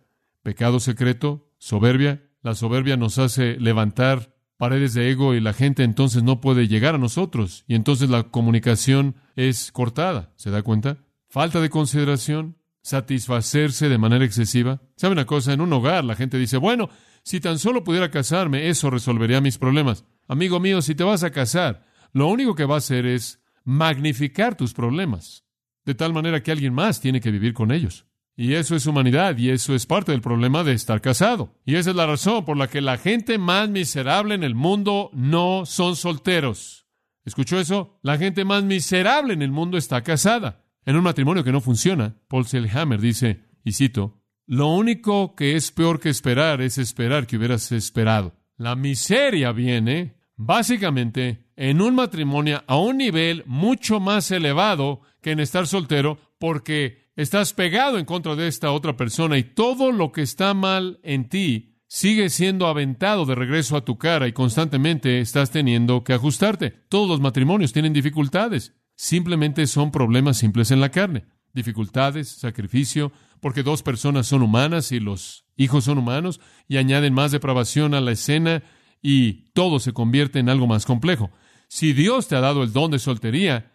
Pecado 0.42 0.80
secreto, 0.80 1.52
soberbia. 1.58 2.28
La 2.42 2.54
soberbia 2.54 2.96
nos 2.96 3.18
hace 3.18 3.58
levantar 3.60 4.34
paredes 4.56 4.94
de 4.94 5.10
ego 5.10 5.34
y 5.34 5.40
la 5.40 5.52
gente 5.52 5.82
entonces 5.82 6.22
no 6.22 6.40
puede 6.40 6.68
llegar 6.68 6.94
a 6.94 6.98
nosotros 6.98 7.64
y 7.66 7.74
entonces 7.74 8.08
la 8.08 8.24
comunicación 8.24 9.16
es 9.36 9.72
cortada. 9.72 10.32
¿Se 10.36 10.50
da 10.50 10.62
cuenta? 10.62 10.98
Falta 11.28 11.60
de 11.60 11.68
consideración, 11.68 12.58
satisfacerse 12.80 13.88
de 13.88 13.98
manera 13.98 14.24
excesiva. 14.24 14.80
¿Sabe 14.96 15.12
una 15.14 15.26
cosa? 15.26 15.52
En 15.52 15.60
un 15.60 15.72
hogar 15.72 16.04
la 16.04 16.14
gente 16.14 16.38
dice, 16.38 16.58
bueno, 16.58 16.90
si 17.24 17.40
tan 17.40 17.58
solo 17.58 17.84
pudiera 17.84 18.10
casarme, 18.10 18.68
eso 18.68 18.90
resolvería 18.90 19.40
mis 19.40 19.58
problemas. 19.58 20.04
Amigo 20.28 20.60
mío, 20.60 20.82
si 20.82 20.94
te 20.94 21.04
vas 21.04 21.22
a 21.22 21.30
casar, 21.30 21.86
lo 22.12 22.28
único 22.28 22.54
que 22.54 22.64
va 22.64 22.76
a 22.76 22.78
hacer 22.78 23.06
es 23.06 23.42
magnificar 23.64 24.56
tus 24.56 24.72
problemas, 24.74 25.44
de 25.84 25.94
tal 25.94 26.12
manera 26.12 26.42
que 26.42 26.50
alguien 26.50 26.74
más 26.74 27.00
tiene 27.00 27.20
que 27.20 27.30
vivir 27.30 27.54
con 27.54 27.70
ellos. 27.70 28.06
Y 28.34 28.54
eso 28.54 28.74
es 28.74 28.86
humanidad, 28.86 29.36
y 29.36 29.50
eso 29.50 29.74
es 29.74 29.86
parte 29.86 30.12
del 30.12 30.22
problema 30.22 30.64
de 30.64 30.72
estar 30.72 31.00
casado. 31.00 31.60
Y 31.64 31.74
esa 31.74 31.90
es 31.90 31.96
la 31.96 32.06
razón 32.06 32.44
por 32.44 32.56
la 32.56 32.68
que 32.68 32.80
la 32.80 32.96
gente 32.96 33.38
más 33.38 33.68
miserable 33.68 34.34
en 34.34 34.42
el 34.42 34.54
mundo 34.54 35.10
no 35.12 35.66
son 35.66 35.96
solteros. 35.96 36.86
¿Escuchó 37.24 37.60
eso? 37.60 38.00
La 38.02 38.18
gente 38.18 38.44
más 38.44 38.64
miserable 38.64 39.34
en 39.34 39.42
el 39.42 39.52
mundo 39.52 39.76
está 39.76 40.02
casada. 40.02 40.64
En 40.84 40.96
un 40.96 41.04
matrimonio 41.04 41.44
que 41.44 41.52
no 41.52 41.60
funciona, 41.60 42.16
Paul 42.26 42.46
Selhammer 42.46 43.00
dice, 43.00 43.44
y 43.64 43.72
cito, 43.72 44.21
lo 44.52 44.68
único 44.68 45.34
que 45.34 45.56
es 45.56 45.70
peor 45.70 45.98
que 45.98 46.10
esperar 46.10 46.60
es 46.60 46.76
esperar 46.76 47.26
que 47.26 47.38
hubieras 47.38 47.72
esperado. 47.72 48.34
La 48.58 48.76
miseria 48.76 49.50
viene, 49.50 50.18
básicamente, 50.36 51.46
en 51.56 51.80
un 51.80 51.94
matrimonio 51.94 52.62
a 52.66 52.76
un 52.76 52.98
nivel 52.98 53.44
mucho 53.46 53.98
más 53.98 54.30
elevado 54.30 55.00
que 55.22 55.30
en 55.30 55.40
estar 55.40 55.66
soltero, 55.66 56.18
porque 56.38 57.08
estás 57.16 57.54
pegado 57.54 57.98
en 57.98 58.04
contra 58.04 58.36
de 58.36 58.46
esta 58.46 58.72
otra 58.72 58.94
persona 58.94 59.38
y 59.38 59.42
todo 59.42 59.90
lo 59.90 60.12
que 60.12 60.20
está 60.20 60.52
mal 60.52 61.00
en 61.02 61.30
ti 61.30 61.78
sigue 61.88 62.28
siendo 62.28 62.66
aventado 62.66 63.24
de 63.24 63.34
regreso 63.34 63.74
a 63.74 63.86
tu 63.86 63.96
cara 63.96 64.28
y 64.28 64.34
constantemente 64.34 65.20
estás 65.20 65.50
teniendo 65.50 66.04
que 66.04 66.12
ajustarte. 66.12 66.72
Todos 66.90 67.08
los 67.08 67.20
matrimonios 67.20 67.72
tienen 67.72 67.94
dificultades. 67.94 68.74
Simplemente 68.96 69.66
son 69.66 69.90
problemas 69.90 70.36
simples 70.36 70.70
en 70.72 70.82
la 70.82 70.90
carne. 70.90 71.24
Dificultades, 71.54 72.28
sacrificio, 72.28 73.12
porque 73.42 73.64
dos 73.64 73.82
personas 73.82 74.28
son 74.28 74.40
humanas 74.42 74.92
y 74.92 75.00
los 75.00 75.46
hijos 75.56 75.82
son 75.84 75.98
humanos 75.98 76.40
y 76.68 76.76
añaden 76.76 77.12
más 77.12 77.32
depravación 77.32 77.92
a 77.92 78.00
la 78.00 78.12
escena 78.12 78.62
y 79.02 79.50
todo 79.52 79.80
se 79.80 79.92
convierte 79.92 80.38
en 80.38 80.48
algo 80.48 80.68
más 80.68 80.86
complejo. 80.86 81.32
Si 81.66 81.92
Dios 81.92 82.28
te 82.28 82.36
ha 82.36 82.40
dado 82.40 82.62
el 82.62 82.72
don 82.72 82.92
de 82.92 83.00
soltería, 83.00 83.72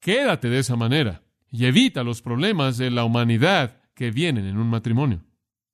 quédate 0.00 0.50
de 0.50 0.58
esa 0.58 0.74
manera 0.74 1.22
y 1.52 1.66
evita 1.66 2.02
los 2.02 2.20
problemas 2.20 2.78
de 2.78 2.90
la 2.90 3.04
humanidad 3.04 3.80
que 3.94 4.10
vienen 4.10 4.44
en 4.44 4.58
un 4.58 4.68
matrimonio. 4.68 5.22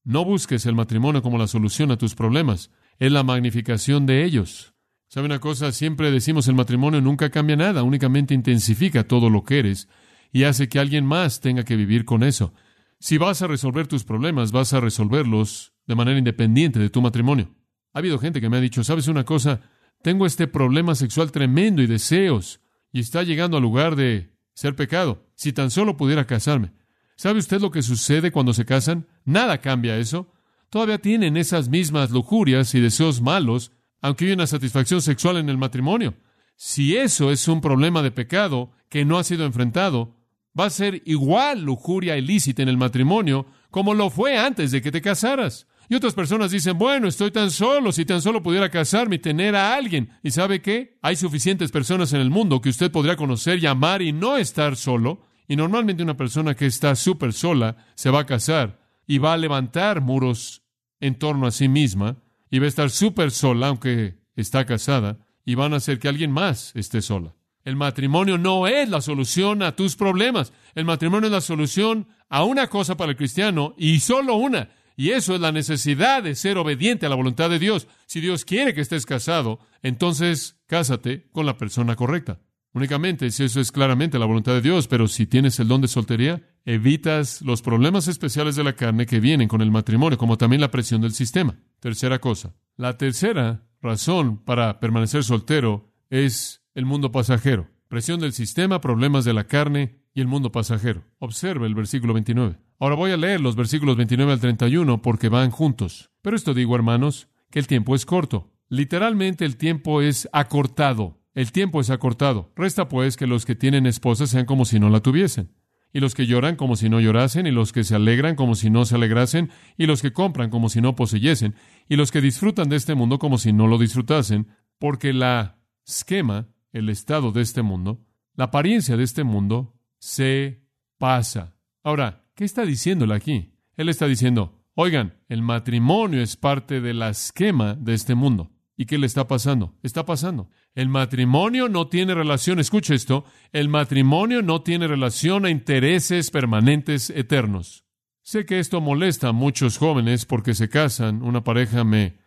No 0.04 0.22
busques 0.26 0.66
el 0.66 0.74
matrimonio 0.74 1.22
como 1.22 1.38
la 1.38 1.46
solución 1.46 1.90
a 1.92 1.96
tus 1.96 2.14
problemas, 2.14 2.70
es 2.98 3.10
la 3.10 3.22
magnificación 3.22 4.04
de 4.04 4.24
ellos. 4.24 4.74
¿Sabe 5.08 5.24
una 5.24 5.38
cosa? 5.38 5.72
Siempre 5.72 6.10
decimos 6.10 6.48
el 6.48 6.54
matrimonio 6.54 7.00
nunca 7.00 7.30
cambia 7.30 7.56
nada, 7.56 7.82
únicamente 7.82 8.34
intensifica 8.34 9.08
todo 9.08 9.30
lo 9.30 9.42
que 9.42 9.60
eres 9.60 9.88
y 10.32 10.44
hace 10.44 10.68
que 10.68 10.78
alguien 10.78 11.06
más 11.06 11.40
tenga 11.40 11.64
que 11.64 11.76
vivir 11.76 12.04
con 12.04 12.22
eso. 12.22 12.52
Si 12.98 13.18
vas 13.18 13.42
a 13.42 13.46
resolver 13.46 13.86
tus 13.86 14.04
problemas, 14.04 14.52
vas 14.52 14.72
a 14.72 14.80
resolverlos 14.80 15.72
de 15.86 15.94
manera 15.94 16.18
independiente 16.18 16.78
de 16.78 16.90
tu 16.90 17.02
matrimonio. 17.02 17.54
Ha 17.92 17.98
habido 17.98 18.18
gente 18.18 18.40
que 18.40 18.48
me 18.48 18.56
ha 18.56 18.60
dicho, 18.60 18.84
¿sabes 18.84 19.08
una 19.08 19.24
cosa? 19.24 19.60
Tengo 20.02 20.26
este 20.26 20.46
problema 20.46 20.94
sexual 20.94 21.32
tremendo 21.32 21.82
y 21.82 21.86
deseos, 21.86 22.60
y 22.92 23.00
está 23.00 23.22
llegando 23.22 23.56
al 23.56 23.62
lugar 23.62 23.96
de 23.96 24.34
ser 24.54 24.74
pecado. 24.74 25.26
Si 25.34 25.52
tan 25.52 25.70
solo 25.70 25.96
pudiera 25.96 26.26
casarme. 26.26 26.72
¿Sabe 27.16 27.38
usted 27.38 27.60
lo 27.60 27.70
que 27.70 27.82
sucede 27.82 28.30
cuando 28.30 28.52
se 28.52 28.64
casan? 28.64 29.06
Nada 29.24 29.58
cambia 29.58 29.98
eso. 29.98 30.32
Todavía 30.70 30.98
tienen 30.98 31.36
esas 31.36 31.68
mismas 31.68 32.10
lujurias 32.10 32.74
y 32.74 32.80
deseos 32.80 33.20
malos, 33.20 33.72
aunque 34.00 34.26
hay 34.26 34.32
una 34.32 34.46
satisfacción 34.46 35.00
sexual 35.00 35.36
en 35.36 35.48
el 35.48 35.58
matrimonio. 35.58 36.14
Si 36.56 36.96
eso 36.96 37.30
es 37.30 37.48
un 37.48 37.60
problema 37.60 38.02
de 38.02 38.10
pecado 38.10 38.72
que 38.88 39.04
no 39.04 39.18
ha 39.18 39.24
sido 39.24 39.44
enfrentado, 39.44 40.15
va 40.58 40.66
a 40.66 40.70
ser 40.70 41.02
igual 41.04 41.62
lujuria 41.62 42.16
ilícita 42.16 42.62
en 42.62 42.68
el 42.68 42.76
matrimonio 42.76 43.46
como 43.70 43.94
lo 43.94 44.10
fue 44.10 44.38
antes 44.38 44.70
de 44.70 44.80
que 44.80 44.90
te 44.90 45.02
casaras. 45.02 45.66
Y 45.88 45.94
otras 45.94 46.14
personas 46.14 46.50
dicen, 46.50 46.78
bueno, 46.78 47.06
estoy 47.06 47.30
tan 47.30 47.50
solo, 47.50 47.92
si 47.92 48.04
tan 48.04 48.20
solo 48.20 48.42
pudiera 48.42 48.70
casarme 48.70 49.16
y 49.16 49.20
tener 49.20 49.54
a 49.54 49.74
alguien. 49.76 50.10
¿Y 50.22 50.32
sabe 50.32 50.60
qué? 50.60 50.98
Hay 51.02 51.14
suficientes 51.14 51.70
personas 51.70 52.12
en 52.12 52.20
el 52.20 52.30
mundo 52.30 52.60
que 52.60 52.70
usted 52.70 52.90
podría 52.90 53.16
conocer 53.16 53.62
y 53.62 53.66
amar 53.66 54.02
y 54.02 54.12
no 54.12 54.36
estar 54.36 54.76
solo. 54.76 55.22
Y 55.46 55.54
normalmente 55.54 56.02
una 56.02 56.16
persona 56.16 56.54
que 56.54 56.66
está 56.66 56.96
súper 56.96 57.32
sola 57.32 57.76
se 57.94 58.10
va 58.10 58.20
a 58.20 58.26
casar 58.26 58.80
y 59.06 59.18
va 59.18 59.34
a 59.34 59.36
levantar 59.36 60.00
muros 60.00 60.62
en 60.98 61.14
torno 61.14 61.46
a 61.46 61.52
sí 61.52 61.68
misma 61.68 62.16
y 62.50 62.58
va 62.58 62.64
a 62.64 62.68
estar 62.68 62.90
súper 62.90 63.30
sola, 63.30 63.68
aunque 63.68 64.18
está 64.34 64.64
casada, 64.64 65.18
y 65.44 65.54
van 65.54 65.72
a 65.72 65.76
hacer 65.76 66.00
que 66.00 66.08
alguien 66.08 66.32
más 66.32 66.72
esté 66.74 67.00
sola. 67.00 67.35
El 67.66 67.74
matrimonio 67.74 68.38
no 68.38 68.68
es 68.68 68.88
la 68.88 69.00
solución 69.00 69.60
a 69.64 69.74
tus 69.74 69.96
problemas. 69.96 70.52
El 70.76 70.84
matrimonio 70.84 71.26
es 71.26 71.32
la 71.32 71.40
solución 71.40 72.06
a 72.28 72.44
una 72.44 72.68
cosa 72.68 72.96
para 72.96 73.10
el 73.10 73.16
cristiano 73.16 73.74
y 73.76 73.98
solo 73.98 74.36
una. 74.36 74.70
Y 74.96 75.10
eso 75.10 75.34
es 75.34 75.40
la 75.40 75.50
necesidad 75.50 76.22
de 76.22 76.36
ser 76.36 76.58
obediente 76.58 77.06
a 77.06 77.08
la 77.08 77.16
voluntad 77.16 77.50
de 77.50 77.58
Dios. 77.58 77.88
Si 78.06 78.20
Dios 78.20 78.44
quiere 78.44 78.72
que 78.72 78.82
estés 78.82 79.04
casado, 79.04 79.58
entonces 79.82 80.62
cásate 80.68 81.26
con 81.32 81.44
la 81.44 81.58
persona 81.58 81.96
correcta. 81.96 82.38
Únicamente 82.72 83.32
si 83.32 83.42
eso 83.42 83.60
es 83.60 83.72
claramente 83.72 84.20
la 84.20 84.26
voluntad 84.26 84.52
de 84.52 84.62
Dios, 84.62 84.86
pero 84.86 85.08
si 85.08 85.26
tienes 85.26 85.58
el 85.58 85.66
don 85.66 85.80
de 85.80 85.88
soltería, 85.88 86.42
evitas 86.64 87.42
los 87.42 87.62
problemas 87.62 88.06
especiales 88.06 88.54
de 88.54 88.62
la 88.62 88.74
carne 88.74 89.06
que 89.06 89.18
vienen 89.18 89.48
con 89.48 89.60
el 89.60 89.72
matrimonio, 89.72 90.18
como 90.18 90.38
también 90.38 90.60
la 90.60 90.70
presión 90.70 91.00
del 91.00 91.14
sistema. 91.14 91.58
Tercera 91.80 92.20
cosa. 92.20 92.54
La 92.76 92.96
tercera 92.96 93.66
razón 93.82 94.44
para 94.44 94.78
permanecer 94.78 95.24
soltero 95.24 95.92
es 96.10 96.62
el 96.76 96.84
mundo 96.84 97.10
pasajero. 97.10 97.68
Presión 97.88 98.20
del 98.20 98.34
sistema, 98.34 98.82
problemas 98.82 99.24
de 99.24 99.32
la 99.32 99.44
carne 99.44 99.96
y 100.12 100.20
el 100.20 100.26
mundo 100.26 100.52
pasajero. 100.52 101.04
Observe 101.18 101.66
el 101.66 101.74
versículo 101.74 102.12
29. 102.12 102.58
Ahora 102.78 102.94
voy 102.94 103.12
a 103.12 103.16
leer 103.16 103.40
los 103.40 103.56
versículos 103.56 103.96
29 103.96 104.30
al 104.30 104.40
31 104.40 105.00
porque 105.00 105.30
van 105.30 105.50
juntos. 105.50 106.10
Pero 106.20 106.36
esto 106.36 106.52
digo, 106.52 106.76
hermanos, 106.76 107.28
que 107.50 107.60
el 107.60 107.66
tiempo 107.66 107.94
es 107.94 108.04
corto. 108.04 108.52
Literalmente 108.68 109.46
el 109.46 109.56
tiempo 109.56 110.02
es 110.02 110.28
acortado. 110.32 111.18
El 111.32 111.50
tiempo 111.50 111.80
es 111.80 111.88
acortado. 111.88 112.52
Resta 112.54 112.88
pues 112.88 113.16
que 113.16 113.26
los 113.26 113.46
que 113.46 113.54
tienen 113.54 113.86
esposa 113.86 114.26
sean 114.26 114.44
como 114.44 114.66
si 114.66 114.78
no 114.78 114.90
la 114.90 115.00
tuviesen. 115.00 115.54
Y 115.94 116.00
los 116.00 116.14
que 116.14 116.26
lloran 116.26 116.56
como 116.56 116.76
si 116.76 116.90
no 116.90 117.00
llorasen, 117.00 117.46
y 117.46 117.52
los 117.52 117.72
que 117.72 117.84
se 117.84 117.94
alegran 117.94 118.36
como 118.36 118.54
si 118.54 118.68
no 118.68 118.84
se 118.84 118.96
alegrasen, 118.96 119.50
y 119.78 119.86
los 119.86 120.02
que 120.02 120.12
compran 120.12 120.50
como 120.50 120.68
si 120.68 120.82
no 120.82 120.94
poseyesen, 120.94 121.54
y 121.88 121.96
los 121.96 122.12
que 122.12 122.20
disfrutan 122.20 122.68
de 122.68 122.76
este 122.76 122.94
mundo 122.94 123.18
como 123.18 123.38
si 123.38 123.54
no 123.54 123.66
lo 123.66 123.78
disfrutasen, 123.78 124.48
porque 124.78 125.14
la 125.14 125.56
esquema 125.86 126.48
el 126.78 126.88
estado 126.88 127.32
de 127.32 127.42
este 127.42 127.62
mundo, 127.62 128.06
la 128.34 128.44
apariencia 128.44 128.96
de 128.96 129.04
este 129.04 129.24
mundo, 129.24 129.74
se 129.98 130.62
pasa. 130.98 131.56
Ahora, 131.82 132.26
¿qué 132.34 132.44
está 132.44 132.64
diciéndole 132.64 133.14
aquí? 133.14 133.54
Él 133.76 133.88
está 133.88 134.06
diciendo, 134.06 134.62
oigan, 134.74 135.14
el 135.28 135.42
matrimonio 135.42 136.20
es 136.20 136.36
parte 136.36 136.80
del 136.80 137.02
esquema 137.02 137.74
de 137.74 137.94
este 137.94 138.14
mundo. 138.14 138.52
¿Y 138.76 138.84
qué 138.84 138.98
le 138.98 139.06
está 139.06 139.26
pasando? 139.26 139.74
Está 139.82 140.04
pasando. 140.04 140.50
El 140.74 140.90
matrimonio 140.90 141.70
no 141.70 141.88
tiene 141.88 142.14
relación, 142.14 142.60
escuche 142.60 142.94
esto, 142.94 143.24
el 143.52 143.70
matrimonio 143.70 144.42
no 144.42 144.60
tiene 144.60 144.86
relación 144.86 145.46
a 145.46 145.50
intereses 145.50 146.30
permanentes 146.30 147.08
eternos. 147.08 147.84
Sé 148.20 148.44
que 148.44 148.58
esto 148.58 148.82
molesta 148.82 149.28
a 149.28 149.32
muchos 149.32 149.78
jóvenes 149.78 150.26
porque 150.26 150.54
se 150.54 150.68
casan. 150.68 151.22
Una 151.22 151.42
pareja 151.42 151.84
me 151.84 152.18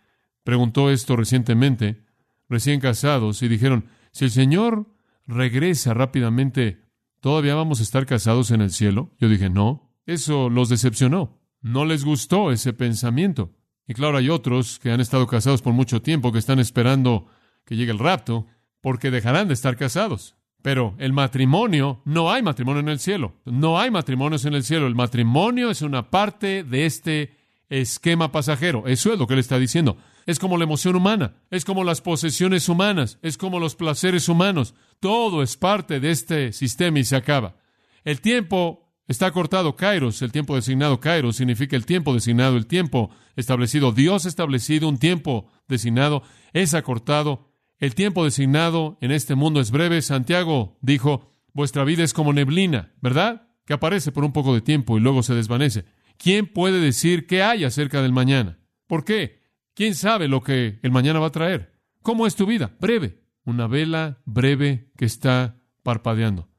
preguntó 0.44 0.89
esto 0.89 1.15
recientemente, 1.15 2.03
recién 2.48 2.79
casados, 2.79 3.44
y 3.44 3.48
dijeron, 3.48 3.86
si 4.12 4.25
el 4.25 4.32
Señor 4.32 4.88
regresa 5.28 5.94
rápidamente, 5.94 6.82
¿todavía 7.20 7.56
vamos 7.56 7.80
a 7.80 7.84
estar 7.84 8.06
casados 8.06 8.51
en 8.51 8.62
el 8.62 8.72
cielo? 8.72 9.12
Yo 9.20 9.30
dije, 9.30 9.50
no, 9.50 9.94
eso 10.06 10.50
los 10.50 10.70
decepcionó. 10.70 11.39
No 11.62 11.86
les 11.86 12.04
gustó 12.04 12.51
ese 12.51 12.74
pensamiento. 12.74 13.54
Y 13.88 13.94
claro, 13.94 14.18
hay 14.18 14.30
otros 14.30 14.80
que 14.80 14.92
han 14.92 15.01
estado 15.01 15.28
casados 15.28 15.62
por 15.62 15.74
mucho 15.74 16.01
tiempo 16.01 16.32
que 16.32 16.39
están 16.39 16.60
esperando 16.60 17.28
que 17.66 17.75
llegue 17.75 17.92
el 17.92 18.00
rapto 18.00 18.48
porque 18.82 19.12
dejarán 19.12 19.48
de 19.48 19.54
estar 19.54 19.75
casados. 19.75 20.36
Pero 20.62 20.96
el 21.00 21.13
matrimonio, 21.13 22.01
no 22.06 22.32
hay 22.32 22.42
matrimonio 22.42 22.82
en 22.82 22.89
el 22.89 23.00
cielo. 23.00 23.36
No 23.46 23.80
hay 23.80 23.92
matrimonios 23.92 24.46
en 24.46 24.54
el 24.54 24.63
cielo. 24.63 24.88
El 24.88 24.96
matrimonio 24.96 25.70
es 25.70 25.82
una 25.82 26.10
parte 26.10 26.63
de 26.63 26.86
este 26.86 27.38
esquema 27.70 28.32
pasajero. 28.32 28.88
Eso 28.88 29.13
es 29.13 29.20
lo 29.20 29.28
que 29.28 29.34
él 29.34 29.39
está 29.39 29.58
diciendo 29.60 29.98
es 30.26 30.40
como 30.40 30.58
la 30.58 30.64
emoción 30.64 30.96
humana, 30.96 31.36
es 31.50 31.66
como 31.66 31.84
las 31.84 32.02
posesiones 32.02 32.70
humanas, 32.70 33.20
es 33.22 33.38
como 33.38 33.60
los 33.60 33.76
placeres 33.76 34.30
humanos. 34.30 34.76
Todo 35.00 35.44
es 35.44 35.58
parte 35.58 36.00
de 36.00 36.12
este 36.12 36.54
sistema 36.54 37.00
y 37.00 37.04
se 37.04 37.16
acaba. 37.16 37.58
El 38.04 38.22
tiempo 38.22 38.92
está 39.08 39.32
cortado, 39.32 39.76
Kairos, 39.76 40.22
el 40.22 40.32
tiempo 40.32 40.56
designado 40.56 41.00
Kairos 41.00 41.38
significa 41.38 41.76
el 41.76 41.86
tiempo 41.86 42.14
designado, 42.14 42.58
el 42.58 42.68
tiempo 42.68 43.10
establecido. 43.36 43.92
Dios 43.92 44.26
establecido 44.26 44.88
un 44.88 44.98
tiempo 44.98 45.50
designado, 45.68 46.24
es 46.54 46.74
acortado, 46.74 47.50
El 47.80 47.96
tiempo 47.96 48.26
designado 48.26 48.98
en 49.00 49.12
este 49.12 49.36
mundo 49.36 49.62
es 49.62 49.72
breve. 49.72 50.02
Santiago 50.02 50.78
dijo, 50.82 51.34
vuestra 51.54 51.86
vida 51.86 52.04
es 52.04 52.14
como 52.14 52.34
neblina, 52.34 52.92
¿verdad? 53.02 53.48
Que 53.66 53.74
aparece 53.74 54.12
por 54.12 54.26
un 54.26 54.34
poco 54.34 54.54
de 54.54 54.62
tiempo 54.62 54.98
y 54.98 55.02
luego 55.02 55.24
se 55.24 55.34
desvanece. 55.34 55.86
¿Quién 56.18 56.48
puede 56.48 56.80
decir 56.82 57.26
qué 57.26 57.42
hay 57.42 57.64
acerca 57.64 58.02
del 58.02 58.12
mañana? 58.12 58.60
¿Por 58.86 59.06
qué? 59.06 59.38
¿Quién 59.74 59.96
sabe 59.96 60.28
lo 60.28 60.42
que 60.42 60.80
el 60.84 60.92
mañana 60.92 61.20
va 61.20 61.28
a 61.28 61.32
traer? 61.32 61.80
¿Cómo 62.02 62.28
es 62.28 62.36
tu 62.36 62.46
vida? 62.46 62.76
Breve. 62.80 63.24
Una 63.46 63.68
vela 63.68 64.22
breve 64.26 64.92
que 64.98 65.06
está 65.06 65.62
parpadeando, 65.82 66.50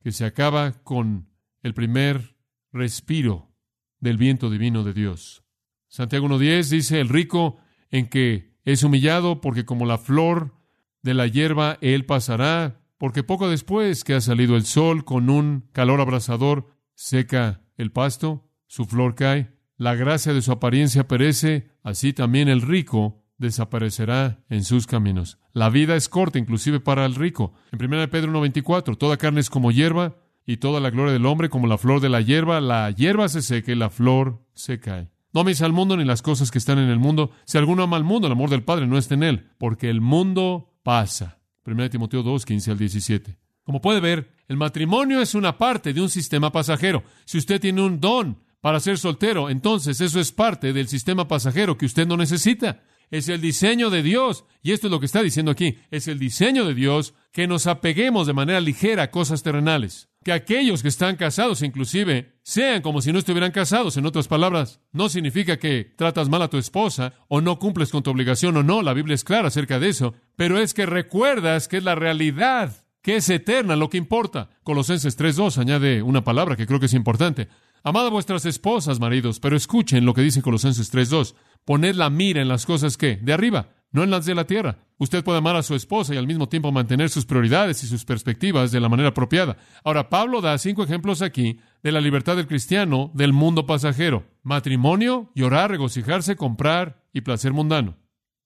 que 0.00 0.12
se 0.12 0.24
acaba 0.24 0.72
con 0.82 1.28
el 1.62 1.74
primer 1.74 2.36
respiro 2.72 3.52
del 4.00 4.16
viento 4.16 4.48
divino 4.48 4.84
de 4.84 4.92
Dios. 4.92 5.44
Santiago 5.88 6.28
1.10 6.28 6.70
dice, 6.70 7.00
el 7.00 7.08
rico 7.08 7.58
en 7.90 8.08
que 8.08 8.56
es 8.64 8.82
humillado 8.82 9.40
porque 9.40 9.64
como 9.64 9.86
la 9.86 9.98
flor 9.98 10.54
de 11.02 11.14
la 11.14 11.26
hierba 11.26 11.78
él 11.80 12.04
pasará, 12.04 12.80
porque 12.98 13.22
poco 13.22 13.48
después 13.48 14.04
que 14.04 14.14
ha 14.14 14.20
salido 14.20 14.56
el 14.56 14.64
sol 14.64 15.04
con 15.04 15.30
un 15.30 15.68
calor 15.72 16.00
abrasador, 16.00 16.68
seca 16.94 17.62
el 17.76 17.92
pasto, 17.92 18.50
su 18.66 18.84
flor 18.84 19.14
cae, 19.14 19.57
la 19.78 19.94
gracia 19.94 20.34
de 20.34 20.42
su 20.42 20.52
apariencia 20.52 21.08
perece, 21.08 21.70
así 21.82 22.12
también 22.12 22.48
el 22.48 22.60
rico 22.62 23.24
desaparecerá 23.38 24.40
en 24.50 24.64
sus 24.64 24.86
caminos. 24.86 25.38
La 25.52 25.70
vida 25.70 25.96
es 25.96 26.08
corta, 26.08 26.38
inclusive 26.38 26.80
para 26.80 27.06
el 27.06 27.14
rico. 27.14 27.54
En 27.72 27.82
1 27.82 28.10
Pedro 28.10 28.32
1.24, 28.32 28.98
toda 28.98 29.16
carne 29.16 29.40
es 29.40 29.48
como 29.48 29.70
hierba, 29.70 30.16
y 30.44 30.56
toda 30.56 30.80
la 30.80 30.88
gloria 30.88 31.12
del 31.12 31.26
hombre 31.26 31.50
como 31.50 31.66
la 31.66 31.76
flor 31.76 32.00
de 32.00 32.08
la 32.08 32.22
hierba, 32.22 32.60
la 32.62 32.90
hierba 32.90 33.28
se 33.28 33.42
seca 33.42 33.70
y 33.70 33.74
la 33.74 33.90
flor 33.90 34.42
se 34.54 34.80
cae. 34.80 35.10
No 35.34 35.42
améis 35.42 35.60
al 35.60 35.74
mundo 35.74 35.94
ni 35.94 36.04
las 36.04 36.22
cosas 36.22 36.50
que 36.50 36.56
están 36.56 36.78
en 36.78 36.88
el 36.88 36.98
mundo. 36.98 37.30
Si 37.44 37.58
alguno 37.58 37.82
ama 37.82 37.98
al 37.98 38.04
mundo, 38.04 38.26
el 38.26 38.32
amor 38.32 38.48
del 38.48 38.62
Padre 38.62 38.86
no 38.86 38.96
está 38.96 39.12
en 39.12 39.24
él, 39.24 39.50
porque 39.58 39.90
el 39.90 40.00
mundo 40.00 40.72
pasa. 40.82 41.38
1 41.66 41.90
Timoteo 41.90 42.22
2, 42.22 42.46
15 42.46 42.70
al 42.70 42.78
17. 42.78 43.38
Como 43.62 43.82
puede 43.82 44.00
ver, 44.00 44.32
el 44.48 44.56
matrimonio 44.56 45.20
es 45.20 45.34
una 45.34 45.58
parte 45.58 45.92
de 45.92 46.00
un 46.00 46.08
sistema 46.08 46.50
pasajero. 46.50 47.04
Si 47.26 47.36
usted 47.36 47.60
tiene 47.60 47.82
un 47.82 48.00
don 48.00 48.38
para 48.60 48.80
ser 48.80 48.98
soltero, 48.98 49.50
entonces 49.50 50.00
eso 50.00 50.20
es 50.20 50.32
parte 50.32 50.72
del 50.72 50.88
sistema 50.88 51.28
pasajero 51.28 51.78
que 51.78 51.86
usted 51.86 52.06
no 52.06 52.16
necesita. 52.16 52.82
Es 53.10 53.28
el 53.28 53.40
diseño 53.40 53.88
de 53.88 54.02
Dios, 54.02 54.44
y 54.62 54.72
esto 54.72 54.88
es 54.88 54.90
lo 54.90 55.00
que 55.00 55.06
está 55.06 55.22
diciendo 55.22 55.50
aquí, 55.50 55.78
es 55.90 56.08
el 56.08 56.18
diseño 56.18 56.66
de 56.66 56.74
Dios 56.74 57.14
que 57.32 57.46
nos 57.46 57.66
apeguemos 57.66 58.26
de 58.26 58.34
manera 58.34 58.60
ligera 58.60 59.04
a 59.04 59.10
cosas 59.10 59.42
terrenales. 59.42 60.10
Que 60.24 60.32
aquellos 60.32 60.82
que 60.82 60.88
están 60.88 61.16
casados 61.16 61.62
inclusive 61.62 62.34
sean 62.42 62.82
como 62.82 63.00
si 63.00 63.12
no 63.12 63.18
estuvieran 63.18 63.52
casados. 63.52 63.96
En 63.96 64.04
otras 64.04 64.28
palabras, 64.28 64.80
no 64.92 65.08
significa 65.08 65.58
que 65.58 65.94
tratas 65.96 66.28
mal 66.28 66.42
a 66.42 66.50
tu 66.50 66.58
esposa 66.58 67.14
o 67.28 67.40
no 67.40 67.58
cumples 67.58 67.90
con 67.90 68.02
tu 68.02 68.10
obligación 68.10 68.56
o 68.56 68.62
no. 68.62 68.82
La 68.82 68.92
Biblia 68.92 69.14
es 69.14 69.24
clara 69.24 69.48
acerca 69.48 69.78
de 69.78 69.88
eso. 69.88 70.14
Pero 70.36 70.58
es 70.58 70.74
que 70.74 70.84
recuerdas 70.84 71.68
que 71.68 71.78
es 71.78 71.84
la 71.84 71.94
realidad, 71.94 72.84
que 73.00 73.16
es 73.16 73.30
eterna 73.30 73.76
lo 73.76 73.88
que 73.88 73.96
importa. 73.96 74.50
Colosenses 74.64 75.16
3.2 75.16 75.56
añade 75.58 76.02
una 76.02 76.24
palabra 76.24 76.56
que 76.56 76.66
creo 76.66 76.80
que 76.80 76.86
es 76.86 76.94
importante. 76.94 77.48
Amad 77.82 78.06
a 78.06 78.10
vuestras 78.10 78.44
esposas, 78.44 79.00
maridos, 79.00 79.40
pero 79.40 79.56
escuchen 79.56 80.04
lo 80.04 80.14
que 80.14 80.22
dice 80.22 80.42
Colosenses 80.42 80.92
3.2. 80.92 81.34
Poned 81.64 81.94
la 81.94 82.10
mira 82.10 82.42
en 82.42 82.48
las 82.48 82.66
cosas 82.66 82.96
que, 82.96 83.16
de 83.16 83.32
arriba, 83.32 83.70
no 83.90 84.02
en 84.02 84.10
las 84.10 84.26
de 84.26 84.34
la 84.34 84.46
tierra. 84.46 84.78
Usted 84.98 85.22
puede 85.22 85.38
amar 85.38 85.56
a 85.56 85.62
su 85.62 85.74
esposa 85.74 86.14
y 86.14 86.18
al 86.18 86.26
mismo 86.26 86.48
tiempo 86.48 86.72
mantener 86.72 87.08
sus 87.08 87.24
prioridades 87.24 87.82
y 87.84 87.86
sus 87.86 88.04
perspectivas 88.04 88.72
de 88.72 88.80
la 88.80 88.88
manera 88.88 89.10
apropiada. 89.10 89.56
Ahora, 89.84 90.08
Pablo 90.08 90.40
da 90.40 90.58
cinco 90.58 90.82
ejemplos 90.82 91.22
aquí 91.22 91.60
de 91.82 91.92
la 91.92 92.00
libertad 92.00 92.36
del 92.36 92.48
cristiano 92.48 93.10
del 93.14 93.32
mundo 93.32 93.66
pasajero. 93.66 94.24
Matrimonio, 94.42 95.30
llorar, 95.34 95.70
regocijarse, 95.70 96.36
comprar 96.36 97.04
y 97.12 97.20
placer 97.20 97.52
mundano. 97.52 97.96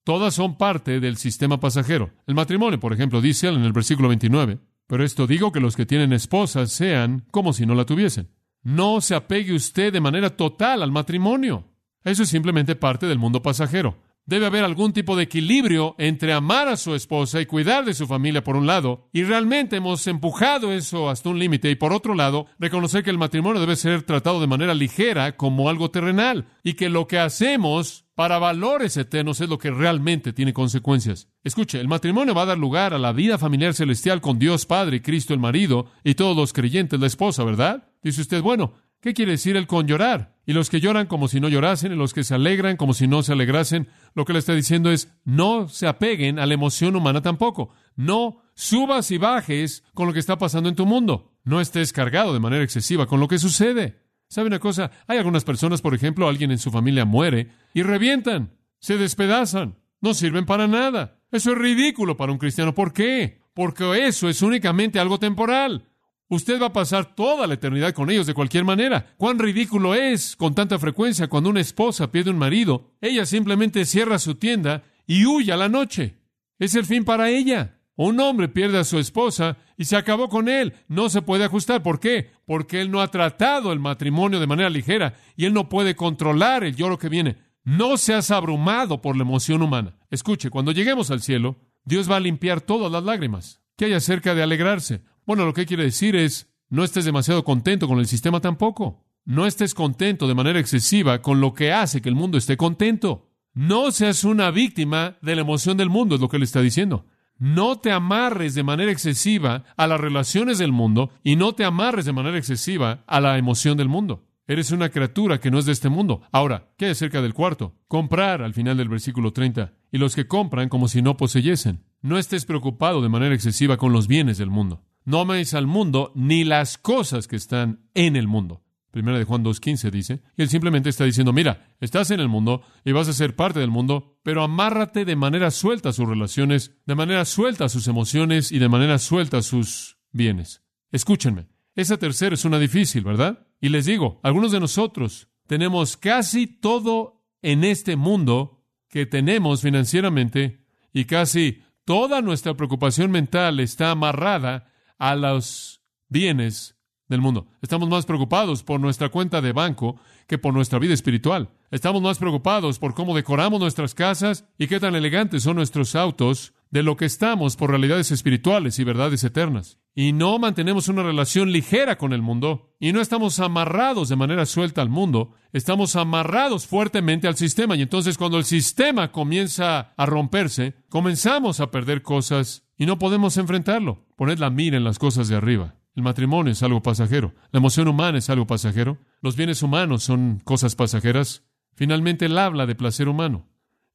Todas 0.03 0.33
son 0.33 0.57
parte 0.57 0.99
del 0.99 1.17
sistema 1.17 1.59
pasajero. 1.59 2.11
El 2.27 2.35
matrimonio, 2.35 2.79
por 2.79 2.93
ejemplo, 2.93 3.21
dice 3.21 3.47
él 3.47 3.55
en 3.55 3.63
el 3.63 3.73
versículo 3.73 4.09
29. 4.09 4.59
Pero 4.85 5.03
esto 5.03 5.27
digo 5.27 5.51
que 5.51 5.61
los 5.61 5.75
que 5.75 5.85
tienen 5.85 6.13
esposas 6.13 6.71
sean 6.71 7.25
como 7.31 7.53
si 7.53 7.65
no 7.65 7.73
la 7.73 7.85
tuviesen. 7.85 8.29
No 8.63 9.01
se 9.01 9.13
apegue 9.13 9.53
usted 9.53 9.91
de 9.91 9.99
manera 9.99 10.29
total 10.29 10.81
al 10.81 10.91
matrimonio. 10.91 11.65
Eso 12.03 12.23
es 12.23 12.29
simplemente 12.29 12.75
parte 12.75 13.05
del 13.05 13.19
mundo 13.19 13.41
pasajero. 13.41 13.97
Debe 14.25 14.45
haber 14.45 14.63
algún 14.63 14.93
tipo 14.93 15.17
de 15.17 15.23
equilibrio 15.23 15.95
entre 15.97 16.31
amar 16.31 16.69
a 16.69 16.77
su 16.77 16.95
esposa 16.95 17.41
y 17.41 17.45
cuidar 17.45 17.83
de 17.83 17.93
su 17.93 18.07
familia 18.07 18.41
por 18.41 18.55
un 18.55 18.65
lado, 18.65 19.09
y 19.11 19.23
realmente 19.23 19.75
hemos 19.75 20.07
empujado 20.07 20.71
eso 20.71 21.09
hasta 21.09 21.27
un 21.27 21.39
límite, 21.39 21.69
y 21.69 21.75
por 21.75 21.91
otro 21.91 22.13
lado, 22.13 22.47
reconocer 22.57 23.03
que 23.03 23.09
el 23.09 23.17
matrimonio 23.17 23.59
debe 23.59 23.75
ser 23.75 24.03
tratado 24.03 24.39
de 24.39 24.47
manera 24.47 24.73
ligera 24.73 25.35
como 25.35 25.67
algo 25.67 25.91
terrenal, 25.91 26.45
y 26.63 26.75
que 26.75 26.87
lo 26.87 27.05
que 27.05 27.19
hacemos 27.19 28.05
para 28.15 28.39
valores 28.39 28.95
eternos 28.95 29.41
es 29.41 29.49
lo 29.49 29.57
que 29.57 29.71
realmente 29.71 30.31
tiene 30.31 30.53
consecuencias. 30.53 31.27
Escuche, 31.43 31.81
el 31.81 31.89
matrimonio 31.89 32.33
va 32.33 32.43
a 32.43 32.47
dar 32.47 32.57
lugar 32.57 32.93
a 32.93 32.99
la 32.99 33.11
vida 33.11 33.37
familiar 33.37 33.73
celestial 33.73 34.21
con 34.21 34.39
Dios 34.39 34.65
Padre 34.65 35.01
Cristo 35.01 35.33
el 35.33 35.41
marido 35.41 35.87
y 36.01 36.15
todos 36.15 36.37
los 36.37 36.53
creyentes 36.53 36.97
la 36.97 37.07
esposa, 37.07 37.43
¿verdad? 37.43 37.89
Dice 38.03 38.21
usted, 38.21 38.41
bueno, 38.41 38.73
¿Qué 39.03 39.13
quiere 39.13 39.33
decir 39.33 39.57
el 39.57 39.67
con 39.67 39.85
llorar? 39.85 40.37
Y 40.45 40.53
los 40.53 40.69
que 40.69 40.79
lloran 40.79 41.07
como 41.07 41.27
si 41.27 41.41
no 41.41 41.49
llorasen, 41.49 41.91
y 41.91 41.95
los 41.97 42.13
que 42.13 42.23
se 42.23 42.35
alegran 42.35 42.77
como 42.77 42.93
si 42.93 43.05
no 43.05 43.21
se 43.21 43.33
alegrasen, 43.33 43.89
lo 44.15 44.23
que 44.23 44.31
le 44.31 44.39
está 44.39 44.53
diciendo 44.53 44.91
es, 44.91 45.13
no 45.25 45.67
se 45.67 45.87
apeguen 45.87 46.39
a 46.39 46.45
la 46.45 46.53
emoción 46.53 46.95
humana 46.95 47.21
tampoco. 47.21 47.73
No 47.97 48.43
subas 48.55 49.11
y 49.11 49.17
bajes 49.17 49.83
con 49.93 50.07
lo 50.07 50.13
que 50.13 50.21
está 50.21 50.37
pasando 50.37 50.69
en 50.69 50.75
tu 50.75 50.85
mundo. 50.85 51.33
No 51.43 51.59
estés 51.59 51.91
cargado 51.91 52.33
de 52.33 52.39
manera 52.39 52.63
excesiva 52.63 53.05
con 53.05 53.19
lo 53.19 53.27
que 53.27 53.39
sucede. 53.39 53.99
¿Sabe 54.29 54.47
una 54.47 54.59
cosa? 54.59 54.89
Hay 55.05 55.17
algunas 55.17 55.43
personas, 55.43 55.81
por 55.81 55.93
ejemplo, 55.93 56.29
alguien 56.29 56.51
en 56.51 56.57
su 56.57 56.71
familia 56.71 57.03
muere 57.03 57.49
y 57.73 57.83
revientan, 57.83 58.53
se 58.79 58.97
despedazan, 58.97 59.79
no 59.99 60.13
sirven 60.13 60.45
para 60.45 60.65
nada. 60.65 61.19
Eso 61.29 61.51
es 61.51 61.57
ridículo 61.57 62.15
para 62.15 62.31
un 62.31 62.37
cristiano. 62.37 62.73
¿Por 62.73 62.93
qué? 62.93 63.41
Porque 63.53 64.07
eso 64.07 64.29
es 64.29 64.41
únicamente 64.41 64.97
algo 64.97 65.19
temporal. 65.19 65.89
Usted 66.33 66.59
va 66.59 66.65
a 66.65 66.73
pasar 66.73 67.13
toda 67.13 67.45
la 67.45 67.53
eternidad 67.53 67.93
con 67.93 68.09
ellos 68.09 68.25
de 68.25 68.33
cualquier 68.33 68.63
manera. 68.63 69.13
Cuán 69.17 69.37
ridículo 69.37 69.93
es 69.93 70.35
con 70.35 70.55
tanta 70.55 70.79
frecuencia 70.79 71.27
cuando 71.27 71.51
una 71.51 71.61
esposa 71.61 72.11
pierde 72.11 72.31
un 72.31 72.39
marido, 72.39 72.95
ella 73.01 73.27
simplemente 73.27 73.85
cierra 73.85 74.17
su 74.17 74.33
tienda 74.33 74.81
y 75.05 75.27
huye 75.27 75.51
a 75.51 75.57
la 75.57 75.69
noche. 75.69 76.17
Es 76.57 76.73
el 76.73 76.87
fin 76.87 77.05
para 77.05 77.29
ella. 77.29 77.77
un 77.95 78.19
hombre 78.19 78.47
pierde 78.47 78.79
a 78.79 78.83
su 78.83 78.97
esposa 78.97 79.57
y 79.77 79.85
se 79.85 79.95
acabó 79.95 80.27
con 80.27 80.49
él. 80.49 80.73
No 80.87 81.07
se 81.07 81.21
puede 81.21 81.43
ajustar. 81.43 81.83
¿Por 81.83 81.99
qué? 81.99 82.31
Porque 82.47 82.81
él 82.81 82.89
no 82.89 83.01
ha 83.01 83.11
tratado 83.11 83.71
el 83.71 83.79
matrimonio 83.79 84.39
de 84.39 84.47
manera 84.47 84.71
ligera 84.71 85.13
y 85.35 85.45
él 85.45 85.53
no 85.53 85.69
puede 85.69 85.95
controlar 85.95 86.63
el 86.63 86.75
lloro 86.75 86.97
que 86.97 87.09
viene. 87.09 87.37
No 87.63 87.95
seas 87.97 88.31
abrumado 88.31 89.03
por 89.03 89.15
la 89.15 89.21
emoción 89.21 89.61
humana. 89.61 89.97
Escuche, 90.09 90.49
cuando 90.49 90.71
lleguemos 90.71 91.11
al 91.11 91.21
cielo, 91.21 91.57
Dios 91.85 92.09
va 92.09 92.15
a 92.15 92.19
limpiar 92.19 92.59
todas 92.59 92.91
las 92.91 93.03
lágrimas. 93.03 93.61
¿Qué 93.75 93.85
hay 93.85 93.93
acerca 93.93 94.33
de 94.33 94.41
alegrarse? 94.41 95.01
Bueno, 95.25 95.45
lo 95.45 95.53
que 95.53 95.65
quiere 95.65 95.83
decir 95.83 96.15
es, 96.15 96.53
no 96.69 96.83
estés 96.83 97.05
demasiado 97.05 97.43
contento 97.43 97.87
con 97.87 97.99
el 97.99 98.07
sistema 98.07 98.41
tampoco. 98.41 99.05
No 99.25 99.45
estés 99.45 99.73
contento 99.73 100.27
de 100.27 100.35
manera 100.35 100.59
excesiva 100.59 101.21
con 101.21 101.39
lo 101.39 101.53
que 101.53 101.71
hace 101.71 102.01
que 102.01 102.09
el 102.09 102.15
mundo 102.15 102.37
esté 102.37 102.57
contento. 102.57 103.29
No 103.53 103.91
seas 103.91 104.23
una 104.23 104.51
víctima 104.51 105.17
de 105.21 105.35
la 105.35 105.41
emoción 105.41 105.77
del 105.77 105.89
mundo, 105.89 106.15
es 106.15 106.21
lo 106.21 106.27
que 106.27 106.37
él 106.37 106.43
está 106.43 106.61
diciendo. 106.61 107.05
No 107.37 107.79
te 107.79 107.91
amarres 107.91 108.53
de 108.53 108.63
manera 108.63 108.91
excesiva 108.91 109.63
a 109.77 109.87
las 109.87 109.99
relaciones 109.99 110.57
del 110.57 110.71
mundo 110.71 111.11
y 111.23 111.35
no 111.35 111.53
te 111.53 111.63
amarres 111.63 112.05
de 112.05 112.13
manera 112.13 112.37
excesiva 112.37 113.03
a 113.07 113.21
la 113.21 113.37
emoción 113.37 113.77
del 113.77 113.89
mundo. 113.89 114.25
Eres 114.45 114.71
una 114.71 114.89
criatura 114.89 115.39
que 115.39 115.51
no 115.51 115.59
es 115.59 115.65
de 115.65 115.71
este 115.71 115.87
mundo. 115.87 116.21
Ahora, 116.33 116.73
¿qué 116.77 116.85
hay 116.85 116.91
acerca 116.91 117.21
del 117.21 117.33
cuarto? 117.33 117.75
Comprar 117.87 118.41
al 118.41 118.53
final 118.53 118.75
del 118.75 118.89
versículo 118.89 119.31
30. 119.31 119.73
Y 119.91 119.99
los 119.99 120.15
que 120.15 120.27
compran 120.27 120.67
como 120.67 120.89
si 120.89 121.01
no 121.01 121.15
poseyesen. 121.15 121.85
No 122.01 122.17
estés 122.17 122.45
preocupado 122.45 123.01
de 123.01 123.09
manera 123.09 123.33
excesiva 123.35 123.77
con 123.77 123.93
los 123.93 124.07
bienes 124.07 124.37
del 124.37 124.49
mundo. 124.49 124.83
No 125.05 125.21
améis 125.21 125.53
al 125.53 125.67
mundo 125.67 126.11
ni 126.15 126.43
las 126.43 126.77
cosas 126.77 127.27
que 127.27 127.35
están 127.35 127.89
en 127.93 128.15
el 128.15 128.27
mundo. 128.27 128.63
Primera 128.91 129.17
de 129.17 129.25
Juan 129.25 129.43
2.15 129.43 129.89
dice, 129.89 130.21
y 130.37 130.43
él 130.43 130.49
simplemente 130.49 130.87
está 130.87 131.03
diciendo, 131.03 131.33
mira, 131.33 131.75
estás 131.79 132.11
en 132.11 132.19
el 132.19 132.29
mundo 132.29 132.61
y 132.85 132.91
vas 132.91 133.07
a 133.07 133.13
ser 133.13 133.35
parte 133.35 133.59
del 133.59 133.71
mundo, 133.71 134.19
pero 134.21 134.43
amárrate 134.43 135.03
de 135.03 135.15
manera 135.15 135.49
suelta 135.49 135.89
a 135.89 135.93
sus 135.93 136.07
relaciones, 136.07 136.77
de 136.85 136.93
manera 136.93 137.25
suelta 137.25 137.65
a 137.65 137.69
sus 137.69 137.87
emociones 137.87 138.51
y 138.51 138.59
de 138.59 138.69
manera 138.69 138.99
suelta 138.99 139.37
a 139.37 139.41
sus 139.41 139.97
bienes. 140.11 140.61
Escúchenme, 140.91 141.47
esa 141.75 141.97
tercera 141.97 142.35
es 142.35 142.45
una 142.45 142.59
difícil, 142.59 143.03
¿verdad? 143.03 143.47
Y 143.59 143.69
les 143.69 143.87
digo, 143.87 144.19
algunos 144.21 144.51
de 144.51 144.59
nosotros 144.59 145.27
tenemos 145.47 145.97
casi 145.97 146.45
todo 146.45 147.25
en 147.41 147.63
este 147.63 147.95
mundo 147.95 148.63
que 148.89 149.07
tenemos 149.07 149.63
financieramente 149.63 150.67
y 150.93 151.05
casi 151.05 151.63
toda 151.83 152.21
nuestra 152.21 152.53
preocupación 152.53 153.09
mental 153.09 153.59
está 153.59 153.89
amarrada 153.89 154.71
a 155.03 155.15
los 155.15 155.81
bienes 156.07 156.77
del 157.09 157.19
mundo. 157.19 157.47
Estamos 157.61 157.89
más 157.89 158.05
preocupados 158.05 158.63
por 158.63 158.79
nuestra 158.79 159.09
cuenta 159.09 159.41
de 159.41 159.51
banco 159.51 159.97
que 160.27 160.37
por 160.37 160.53
nuestra 160.53 160.79
vida 160.79 160.93
espiritual. 160.93 161.49
Estamos 161.71 162.01
más 162.01 162.19
preocupados 162.19 162.79
por 162.79 162.93
cómo 162.93 163.13
decoramos 163.13 163.59
nuestras 163.59 163.93
casas 163.93 164.45
y 164.57 164.67
qué 164.67 164.79
tan 164.79 164.95
elegantes 164.95 165.43
son 165.43 165.57
nuestros 165.57 165.97
autos 165.97 166.53
de 166.73 166.81
lo 166.81 166.97
que 166.97 167.05
estamos 167.05 167.55
por 167.55 167.69
realidades 167.69 168.11
espirituales 168.11 168.79
y 168.79 168.83
verdades 168.83 169.23
eternas. 169.23 169.77
Y 169.93 170.11
no 170.11 170.39
mantenemos 170.39 170.87
una 170.87 171.03
relación 171.03 171.51
ligera 171.51 171.99
con 171.99 172.13
el 172.13 172.23
mundo. 172.23 172.73
Y 172.79 172.93
no 172.93 172.99
estamos 172.99 173.39
amarrados 173.39 174.09
de 174.09 174.15
manera 174.15 174.47
suelta 174.47 174.81
al 174.81 174.89
mundo. 174.89 175.35
Estamos 175.51 175.95
amarrados 175.95 176.65
fuertemente 176.65 177.27
al 177.27 177.35
sistema. 177.35 177.75
Y 177.75 177.83
entonces 177.83 178.17
cuando 178.17 178.39
el 178.39 178.43
sistema 178.43 179.11
comienza 179.11 179.93
a 179.95 180.05
romperse, 180.07 180.73
comenzamos 180.89 181.59
a 181.59 181.69
perder 181.69 182.01
cosas 182.01 182.67
y 182.75 182.87
no 182.87 182.97
podemos 182.97 183.37
enfrentarlo. 183.37 184.07
Poned 184.17 184.39
la 184.39 184.49
mira 184.49 184.75
en 184.75 184.83
las 184.83 184.97
cosas 184.97 185.27
de 185.27 185.35
arriba. 185.35 185.75
El 185.95 186.01
matrimonio 186.01 186.53
es 186.53 186.63
algo 186.63 186.81
pasajero. 186.81 187.35
La 187.51 187.59
emoción 187.59 187.87
humana 187.87 188.17
es 188.17 188.31
algo 188.31 188.47
pasajero. 188.47 188.97
Los 189.21 189.35
bienes 189.35 189.61
humanos 189.61 190.01
son 190.01 190.41
cosas 190.43 190.73
pasajeras. 190.73 191.43
Finalmente 191.75 192.25
él 192.25 192.39
habla 192.39 192.65
de 192.65 192.73
placer 192.73 193.07
humano. 193.07 193.47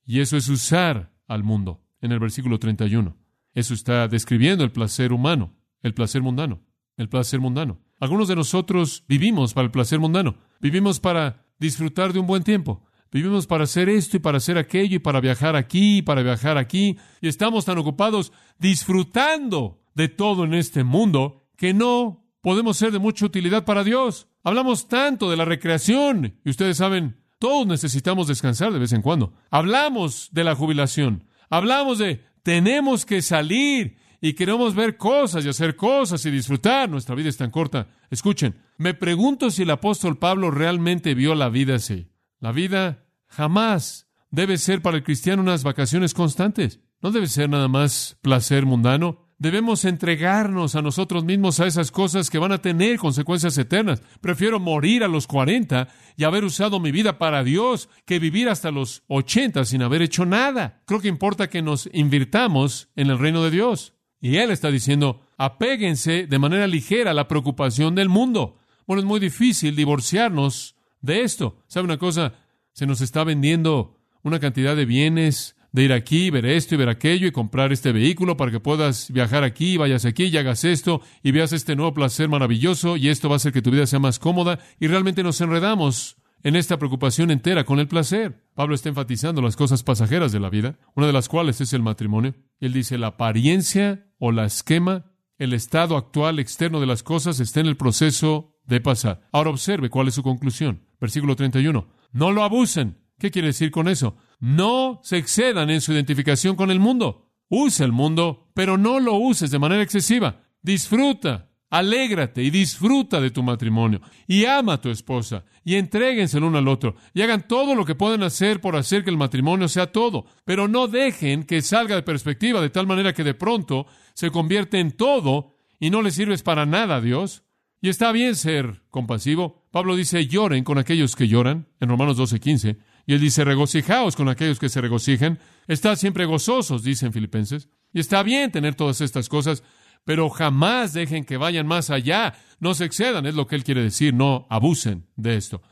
Y 0.06 0.20
eso 0.20 0.36
es 0.36 0.48
usar 0.48 1.10
al 1.26 1.42
mundo 1.42 1.82
en 2.00 2.12
el 2.12 2.18
versículo 2.18 2.58
31. 2.58 3.16
Eso 3.54 3.74
está 3.74 4.08
describiendo 4.08 4.64
el 4.64 4.72
placer 4.72 5.12
humano, 5.12 5.54
el 5.82 5.94
placer 5.94 6.22
mundano, 6.22 6.62
el 6.96 7.08
placer 7.08 7.40
mundano. 7.40 7.80
Algunos 8.00 8.28
de 8.28 8.36
nosotros 8.36 9.04
vivimos 9.08 9.54
para 9.54 9.64
el 9.66 9.70
placer 9.70 9.98
mundano, 9.98 10.36
vivimos 10.60 11.00
para 11.00 11.46
disfrutar 11.58 12.12
de 12.12 12.20
un 12.20 12.26
buen 12.26 12.44
tiempo, 12.44 12.84
vivimos 13.10 13.46
para 13.46 13.64
hacer 13.64 13.88
esto 13.88 14.16
y 14.16 14.20
para 14.20 14.38
hacer 14.38 14.58
aquello 14.58 14.96
y 14.96 15.00
para 15.00 15.20
viajar 15.20 15.56
aquí 15.56 15.98
y 15.98 16.02
para 16.02 16.22
viajar 16.22 16.58
aquí, 16.58 16.98
y 17.20 17.28
estamos 17.28 17.64
tan 17.64 17.78
ocupados 17.78 18.32
disfrutando 18.58 19.82
de 19.94 20.08
todo 20.08 20.44
en 20.44 20.54
este 20.54 20.84
mundo 20.84 21.48
que 21.56 21.74
no 21.74 22.24
podemos 22.40 22.76
ser 22.76 22.92
de 22.92 23.00
mucha 23.00 23.26
utilidad 23.26 23.64
para 23.64 23.82
Dios. 23.82 24.28
Hablamos 24.44 24.86
tanto 24.86 25.28
de 25.30 25.36
la 25.36 25.44
recreación, 25.44 26.38
y 26.44 26.50
ustedes 26.50 26.76
saben, 26.76 27.16
todos 27.38 27.66
necesitamos 27.66 28.28
descansar 28.28 28.72
de 28.72 28.78
vez 28.78 28.92
en 28.92 29.02
cuando. 29.02 29.32
Hablamos 29.50 30.28
de 30.32 30.44
la 30.44 30.54
jubilación, 30.54 31.24
Hablamos 31.50 31.98
de 31.98 32.24
tenemos 32.42 33.04
que 33.04 33.22
salir 33.22 33.98
y 34.20 34.32
queremos 34.32 34.74
ver 34.74 34.96
cosas 34.96 35.44
y 35.44 35.48
hacer 35.48 35.76
cosas 35.76 36.24
y 36.26 36.30
disfrutar. 36.30 36.88
Nuestra 36.88 37.14
vida 37.14 37.28
es 37.28 37.36
tan 37.36 37.50
corta. 37.50 37.88
Escuchen, 38.10 38.56
me 38.76 38.94
pregunto 38.94 39.50
si 39.50 39.62
el 39.62 39.70
apóstol 39.70 40.18
Pablo 40.18 40.50
realmente 40.50 41.14
vio 41.14 41.34
la 41.34 41.48
vida 41.48 41.76
así. 41.76 42.10
La 42.40 42.52
vida 42.52 43.04
jamás 43.26 44.08
debe 44.30 44.58
ser 44.58 44.82
para 44.82 44.96
el 44.96 45.02
cristiano 45.02 45.42
unas 45.42 45.62
vacaciones 45.62 46.14
constantes. 46.14 46.80
No 47.00 47.10
debe 47.10 47.26
ser 47.26 47.48
nada 47.48 47.68
más 47.68 48.18
placer 48.22 48.66
mundano. 48.66 49.27
Debemos 49.40 49.84
entregarnos 49.84 50.74
a 50.74 50.82
nosotros 50.82 51.24
mismos 51.24 51.60
a 51.60 51.66
esas 51.68 51.92
cosas 51.92 52.28
que 52.28 52.38
van 52.38 52.50
a 52.50 52.60
tener 52.60 52.98
consecuencias 52.98 53.56
eternas. 53.56 54.02
Prefiero 54.20 54.58
morir 54.58 55.04
a 55.04 55.08
los 55.08 55.28
40 55.28 55.86
y 56.16 56.24
haber 56.24 56.42
usado 56.42 56.80
mi 56.80 56.90
vida 56.90 57.18
para 57.18 57.44
Dios 57.44 57.88
que 58.04 58.18
vivir 58.18 58.48
hasta 58.48 58.72
los 58.72 59.04
80 59.06 59.64
sin 59.64 59.82
haber 59.82 60.02
hecho 60.02 60.26
nada. 60.26 60.82
Creo 60.86 61.00
que 61.00 61.06
importa 61.06 61.48
que 61.48 61.62
nos 61.62 61.88
invirtamos 61.92 62.88
en 62.96 63.10
el 63.10 63.18
reino 63.20 63.44
de 63.44 63.52
Dios. 63.52 63.94
Y 64.20 64.38
Él 64.38 64.50
está 64.50 64.72
diciendo, 64.72 65.22
apéguense 65.36 66.26
de 66.26 66.38
manera 66.40 66.66
ligera 66.66 67.12
a 67.12 67.14
la 67.14 67.28
preocupación 67.28 67.94
del 67.94 68.08
mundo. 68.08 68.58
Bueno, 68.88 69.02
es 69.02 69.06
muy 69.06 69.20
difícil 69.20 69.76
divorciarnos 69.76 70.74
de 71.00 71.22
esto. 71.22 71.62
¿Sabe 71.68 71.84
una 71.84 71.98
cosa? 71.98 72.34
Se 72.72 72.86
nos 72.86 73.00
está 73.00 73.22
vendiendo 73.22 74.00
una 74.22 74.40
cantidad 74.40 74.74
de 74.74 74.84
bienes 74.84 75.54
de 75.72 75.82
ir 75.84 75.92
aquí, 75.92 76.30
ver 76.30 76.46
esto 76.46 76.74
y 76.74 76.78
ver 76.78 76.88
aquello 76.88 77.26
y 77.26 77.32
comprar 77.32 77.72
este 77.72 77.92
vehículo 77.92 78.36
para 78.36 78.50
que 78.50 78.60
puedas 78.60 79.10
viajar 79.10 79.44
aquí, 79.44 79.76
vayas 79.76 80.04
aquí 80.04 80.24
y 80.24 80.36
hagas 80.36 80.64
esto 80.64 81.02
y 81.22 81.32
veas 81.32 81.52
este 81.52 81.76
nuevo 81.76 81.94
placer 81.94 82.28
maravilloso 82.28 82.96
y 82.96 83.08
esto 83.08 83.28
va 83.28 83.34
a 83.34 83.36
hacer 83.36 83.52
que 83.52 83.62
tu 83.62 83.70
vida 83.70 83.86
sea 83.86 83.98
más 83.98 84.18
cómoda 84.18 84.58
y 84.80 84.86
realmente 84.86 85.22
nos 85.22 85.40
enredamos 85.40 86.16
en 86.42 86.56
esta 86.56 86.78
preocupación 86.78 87.30
entera 87.30 87.64
con 87.64 87.80
el 87.80 87.88
placer. 87.88 88.44
Pablo 88.54 88.74
está 88.74 88.88
enfatizando 88.88 89.42
las 89.42 89.56
cosas 89.56 89.82
pasajeras 89.82 90.32
de 90.32 90.40
la 90.40 90.50
vida, 90.50 90.78
una 90.94 91.06
de 91.06 91.12
las 91.12 91.28
cuales 91.28 91.60
es 91.60 91.72
el 91.72 91.82
matrimonio. 91.82 92.34
Él 92.60 92.72
dice 92.72 92.98
la 92.98 93.08
apariencia 93.08 94.06
o 94.18 94.32
la 94.32 94.46
esquema, 94.46 95.12
el 95.36 95.52
estado 95.52 95.96
actual 95.96 96.38
externo 96.38 96.80
de 96.80 96.86
las 96.86 97.02
cosas 97.02 97.40
está 97.40 97.60
en 97.60 97.66
el 97.66 97.76
proceso 97.76 98.56
de 98.64 98.80
pasar. 98.80 99.28
Ahora 99.32 99.50
observe 99.50 99.90
cuál 99.90 100.08
es 100.08 100.14
su 100.14 100.22
conclusión. 100.22 100.84
Versículo 101.00 101.36
31. 101.36 101.88
No 102.12 102.32
lo 102.32 102.42
abusen. 102.42 102.98
¿Qué 103.18 103.30
quiere 103.30 103.48
decir 103.48 103.70
con 103.70 103.88
eso? 103.88 104.16
No 104.38 105.00
se 105.02 105.16
excedan 105.16 105.70
en 105.70 105.80
su 105.80 105.92
identificación 105.92 106.56
con 106.56 106.70
el 106.70 106.80
mundo. 106.80 107.32
Usa 107.48 107.84
el 107.86 107.92
mundo, 107.92 108.50
pero 108.54 108.78
no 108.78 109.00
lo 109.00 109.14
uses 109.14 109.50
de 109.50 109.58
manera 109.58 109.82
excesiva. 109.82 110.42
Disfruta, 110.62 111.50
alégrate 111.70 112.42
y 112.42 112.50
disfruta 112.50 113.20
de 113.20 113.30
tu 113.30 113.42
matrimonio. 113.42 114.00
Y 114.26 114.44
ama 114.44 114.74
a 114.74 114.80
tu 114.80 114.90
esposa. 114.90 115.44
Y 115.64 115.74
entréguense 115.74 116.38
el 116.38 116.44
uno 116.44 116.58
al 116.58 116.68
otro. 116.68 116.94
Y 117.14 117.22
hagan 117.22 117.48
todo 117.48 117.74
lo 117.74 117.84
que 117.84 117.94
pueden 117.94 118.22
hacer 118.22 118.60
por 118.60 118.76
hacer 118.76 119.02
que 119.02 119.10
el 119.10 119.16
matrimonio 119.16 119.68
sea 119.68 119.90
todo. 119.90 120.26
Pero 120.44 120.68
no 120.68 120.88
dejen 120.88 121.44
que 121.44 121.62
salga 121.62 121.94
de 121.94 122.02
perspectiva 122.02 122.60
de 122.60 122.70
tal 122.70 122.86
manera 122.86 123.12
que 123.12 123.24
de 123.24 123.34
pronto 123.34 123.86
se 124.14 124.30
convierte 124.30 124.78
en 124.78 124.92
todo 124.92 125.56
y 125.80 125.90
no 125.90 126.02
le 126.02 126.10
sirves 126.10 126.42
para 126.42 126.66
nada 126.66 126.96
a 126.96 127.00
Dios. 127.00 127.44
Y 127.80 127.88
está 127.88 128.12
bien 128.12 128.34
ser 128.34 128.82
compasivo. 128.90 129.68
Pablo 129.70 129.94
dice, 129.94 130.26
lloren 130.26 130.64
con 130.64 130.78
aquellos 130.78 131.14
que 131.14 131.28
lloran, 131.28 131.68
en 131.80 131.88
Romanos 131.88 132.18
12:15. 132.18 132.78
Y 133.08 133.14
él 133.14 133.20
dice, 133.22 133.42
regocijaos 133.42 134.16
con 134.16 134.28
aquellos 134.28 134.58
que 134.58 134.68
se 134.68 134.82
regocijan. 134.82 135.38
Estad 135.66 135.96
siempre 135.96 136.26
gozosos, 136.26 136.82
dicen 136.82 137.14
Filipenses. 137.14 137.70
Y 137.90 138.00
está 138.00 138.22
bien 138.22 138.52
tener 138.52 138.74
todas 138.74 139.00
estas 139.00 139.30
cosas, 139.30 139.64
pero 140.04 140.28
jamás 140.28 140.92
dejen 140.92 141.24
que 141.24 141.38
vayan 141.38 141.66
más 141.66 141.88
allá. 141.88 142.34
No 142.60 142.74
se 142.74 142.84
excedan, 142.84 143.24
es 143.24 143.34
lo 143.34 143.46
que 143.46 143.56
él 143.56 143.64
quiere 143.64 143.82
decir. 143.82 144.12
No 144.12 144.46
abusen 144.50 145.06
de 145.16 145.36
esto. 145.36 145.62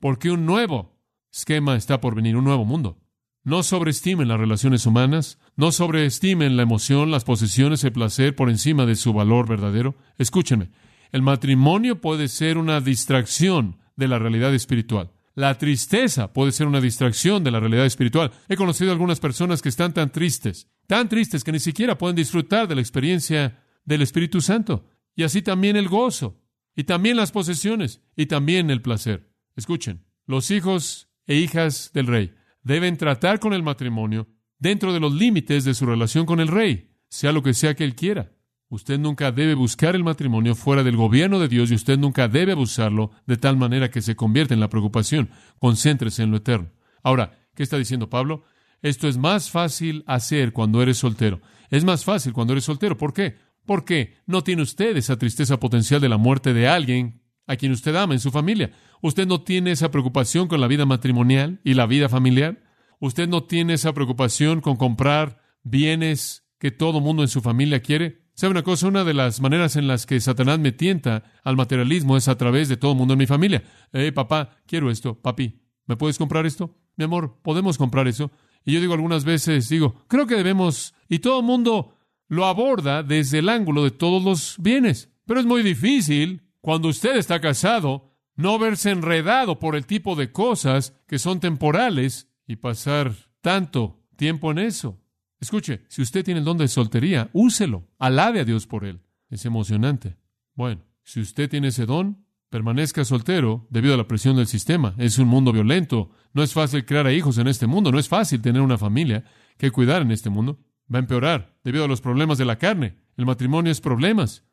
Porque 0.00 0.32
un 0.32 0.46
nuevo 0.46 0.98
esquema 1.32 1.76
está 1.76 2.00
por 2.00 2.16
venir, 2.16 2.36
un 2.36 2.42
nuevo 2.42 2.64
mundo. 2.64 2.98
No 3.44 3.62
sobreestimen 3.62 4.26
las 4.26 4.40
relaciones 4.40 4.84
humanas, 4.84 5.38
no 5.54 5.70
sobreestimen 5.70 6.56
la 6.56 6.64
emoción, 6.64 7.12
las 7.12 7.22
posesiones, 7.22 7.84
el 7.84 7.92
placer 7.92 8.34
por 8.34 8.50
encima 8.50 8.84
de 8.84 8.96
su 8.96 9.12
valor 9.12 9.48
verdadero. 9.48 9.94
Escúchenme, 10.18 10.72
el 11.12 11.22
matrimonio 11.22 12.00
puede 12.00 12.26
ser 12.26 12.58
una 12.58 12.80
distracción 12.80 13.78
de 13.94 14.08
la 14.08 14.18
realidad 14.18 14.52
espiritual. 14.52 15.12
La 15.34 15.56
tristeza 15.56 16.32
puede 16.32 16.52
ser 16.52 16.66
una 16.66 16.80
distracción 16.80 17.44
de 17.44 17.50
la 17.50 17.60
realidad 17.60 17.86
espiritual. 17.86 18.32
He 18.48 18.56
conocido 18.56 18.92
algunas 18.92 19.20
personas 19.20 19.62
que 19.62 19.68
están 19.68 19.92
tan 19.92 20.10
tristes, 20.10 20.68
tan 20.86 21.08
tristes 21.08 21.44
que 21.44 21.52
ni 21.52 21.60
siquiera 21.60 21.96
pueden 21.96 22.16
disfrutar 22.16 22.66
de 22.66 22.74
la 22.74 22.80
experiencia 22.80 23.62
del 23.84 24.02
Espíritu 24.02 24.40
Santo. 24.40 24.84
Y 25.14 25.22
así 25.22 25.42
también 25.42 25.76
el 25.76 25.88
gozo, 25.88 26.42
y 26.74 26.84
también 26.84 27.16
las 27.16 27.32
posesiones, 27.32 28.02
y 28.16 28.26
también 28.26 28.70
el 28.70 28.82
placer. 28.82 29.30
Escuchen, 29.56 30.04
los 30.26 30.50
hijos 30.50 31.08
e 31.26 31.36
hijas 31.36 31.90
del 31.92 32.06
rey 32.06 32.34
deben 32.62 32.96
tratar 32.96 33.40
con 33.40 33.52
el 33.52 33.62
matrimonio 33.62 34.28
dentro 34.58 34.92
de 34.92 35.00
los 35.00 35.14
límites 35.14 35.64
de 35.64 35.74
su 35.74 35.86
relación 35.86 36.26
con 36.26 36.40
el 36.40 36.48
rey, 36.48 36.90
sea 37.08 37.32
lo 37.32 37.42
que 37.42 37.54
sea 37.54 37.74
que 37.74 37.84
él 37.84 37.94
quiera. 37.94 38.32
Usted 38.70 39.00
nunca 39.00 39.32
debe 39.32 39.54
buscar 39.54 39.96
el 39.96 40.04
matrimonio 40.04 40.54
fuera 40.54 40.84
del 40.84 40.96
gobierno 40.96 41.40
de 41.40 41.48
Dios 41.48 41.72
y 41.72 41.74
usted 41.74 41.98
nunca 41.98 42.28
debe 42.28 42.52
abusarlo 42.52 43.10
de 43.26 43.36
tal 43.36 43.56
manera 43.56 43.90
que 43.90 44.00
se 44.00 44.14
convierta 44.14 44.54
en 44.54 44.60
la 44.60 44.70
preocupación. 44.70 45.30
Concéntrese 45.58 46.22
en 46.22 46.30
lo 46.30 46.36
eterno. 46.36 46.70
Ahora, 47.02 47.36
¿qué 47.56 47.64
está 47.64 47.76
diciendo 47.76 48.08
Pablo? 48.08 48.44
Esto 48.80 49.08
es 49.08 49.18
más 49.18 49.50
fácil 49.50 50.04
hacer 50.06 50.52
cuando 50.52 50.82
eres 50.82 50.98
soltero. 50.98 51.40
Es 51.68 51.82
más 51.82 52.04
fácil 52.04 52.32
cuando 52.32 52.52
eres 52.52 52.64
soltero. 52.64 52.96
¿Por 52.96 53.12
qué? 53.12 53.38
Porque 53.66 54.14
no 54.26 54.44
tiene 54.44 54.62
usted 54.62 54.96
esa 54.96 55.18
tristeza 55.18 55.58
potencial 55.58 56.00
de 56.00 56.08
la 56.08 56.16
muerte 56.16 56.54
de 56.54 56.68
alguien 56.68 57.22
a 57.48 57.56
quien 57.56 57.72
usted 57.72 57.96
ama 57.96 58.14
en 58.14 58.20
su 58.20 58.30
familia. 58.30 58.70
Usted 59.02 59.26
no 59.26 59.42
tiene 59.42 59.72
esa 59.72 59.90
preocupación 59.90 60.46
con 60.46 60.60
la 60.60 60.68
vida 60.68 60.86
matrimonial 60.86 61.60
y 61.64 61.74
la 61.74 61.86
vida 61.86 62.08
familiar. 62.08 62.62
Usted 63.00 63.28
no 63.28 63.42
tiene 63.42 63.74
esa 63.74 63.92
preocupación 63.92 64.60
con 64.60 64.76
comprar 64.76 65.42
bienes 65.64 66.44
que 66.60 66.70
todo 66.70 67.00
mundo 67.00 67.22
en 67.22 67.28
su 67.28 67.40
familia 67.40 67.80
quiere. 67.80 68.29
¿Sabe 68.40 68.52
una 68.52 68.62
cosa? 68.62 68.88
Una 68.88 69.04
de 69.04 69.12
las 69.12 69.42
maneras 69.42 69.76
en 69.76 69.86
las 69.86 70.06
que 70.06 70.18
Satanás 70.18 70.58
me 70.58 70.72
tienta 70.72 71.24
al 71.44 71.58
materialismo 71.58 72.16
es 72.16 72.26
a 72.26 72.38
través 72.38 72.70
de 72.70 72.78
todo 72.78 72.92
el 72.92 72.96
mundo 72.96 73.12
en 73.12 73.18
mi 73.18 73.26
familia. 73.26 73.62
Eh, 73.92 74.12
papá, 74.12 74.56
quiero 74.64 74.90
esto. 74.90 75.14
Papi, 75.20 75.60
¿me 75.84 75.98
puedes 75.98 76.16
comprar 76.16 76.46
esto? 76.46 76.74
Mi 76.96 77.04
amor, 77.04 77.36
¿podemos 77.42 77.76
comprar 77.76 78.08
eso? 78.08 78.30
Y 78.64 78.72
yo 78.72 78.80
digo 78.80 78.94
algunas 78.94 79.24
veces, 79.24 79.68
digo, 79.68 79.94
creo 80.08 80.26
que 80.26 80.36
debemos, 80.36 80.94
y 81.06 81.18
todo 81.18 81.40
el 81.40 81.44
mundo 81.44 81.98
lo 82.28 82.46
aborda 82.46 83.02
desde 83.02 83.40
el 83.40 83.50
ángulo 83.50 83.84
de 83.84 83.90
todos 83.90 84.24
los 84.24 84.54
bienes. 84.58 85.12
Pero 85.26 85.40
es 85.40 85.44
muy 85.44 85.62
difícil, 85.62 86.40
cuando 86.62 86.88
usted 86.88 87.16
está 87.16 87.42
casado, 87.42 88.14
no 88.36 88.58
verse 88.58 88.90
enredado 88.90 89.58
por 89.58 89.76
el 89.76 89.84
tipo 89.84 90.16
de 90.16 90.32
cosas 90.32 90.98
que 91.06 91.18
son 91.18 91.40
temporales 91.40 92.30
y 92.46 92.56
pasar 92.56 93.12
tanto 93.42 94.00
tiempo 94.16 94.50
en 94.50 94.60
eso. 94.60 94.98
Escuche, 95.40 95.82
si 95.88 96.02
usted 96.02 96.24
tiene 96.24 96.40
el 96.40 96.44
don 96.44 96.58
de 96.58 96.68
soltería, 96.68 97.30
úselo. 97.32 97.88
Alabe 97.98 98.40
a 98.40 98.44
Dios 98.44 98.66
por 98.66 98.84
él. 98.84 99.00
Es 99.30 99.46
emocionante. 99.46 100.16
Bueno, 100.54 100.82
si 101.02 101.20
usted 101.20 101.48
tiene 101.48 101.68
ese 101.68 101.86
don, 101.86 102.26
permanezca 102.50 103.04
soltero 103.04 103.66
debido 103.70 103.94
a 103.94 103.96
la 103.96 104.06
presión 104.06 104.36
del 104.36 104.46
sistema. 104.46 104.94
Es 104.98 105.18
un 105.18 105.28
mundo 105.28 105.52
violento. 105.52 106.10
No 106.34 106.42
es 106.42 106.52
fácil 106.52 106.84
crear 106.84 107.06
a 107.06 107.12
hijos 107.12 107.38
en 107.38 107.48
este 107.48 107.66
mundo. 107.66 107.90
No 107.90 107.98
es 107.98 108.08
fácil 108.08 108.42
tener 108.42 108.60
una 108.60 108.76
familia 108.76 109.24
que 109.56 109.70
cuidar 109.70 110.02
en 110.02 110.10
este 110.10 110.28
mundo. 110.28 110.58
Va 110.92 110.98
a 110.98 111.00
empeorar 111.00 111.56
debido 111.64 111.84
a 111.84 111.88
los 111.88 112.02
problemas 112.02 112.36
de 112.36 112.44
la 112.44 112.58
carne. 112.58 112.96
El 113.16 113.24
matrimonio 113.24 113.72
es 113.72 113.80
problemas. 113.80 114.44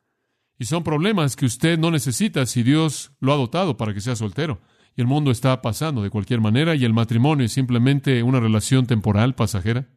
Y 0.58 0.65
son 0.65 0.84
problemas 0.84 1.36
que 1.36 1.45
usted 1.45 1.78
no 1.78 1.91
necesita 1.91 2.45
si 2.45 2.63
Dios 2.63 3.12
lo 3.19 3.34
ha 3.34 3.38
dotado 3.38 3.76
para 3.76 3.93
que 3.93 4.02
sea 4.02 4.15
soltero. 4.15 4.62
Y 4.95 5.02
el 5.02 5.08
mundo 5.08 5.32
está 5.32 5.62
pasando 5.62 6.02
de 6.02 6.10
cualquier 6.10 6.39
manera 6.39 6.76
y 6.76 6.86
el 6.86 6.93
matrimonio 6.93 7.45
es 7.45 7.52
simplemente 7.52 8.23
una 8.23 8.39
relación 8.39 8.88
temporal, 8.88 9.36
pasajera. 9.36 9.88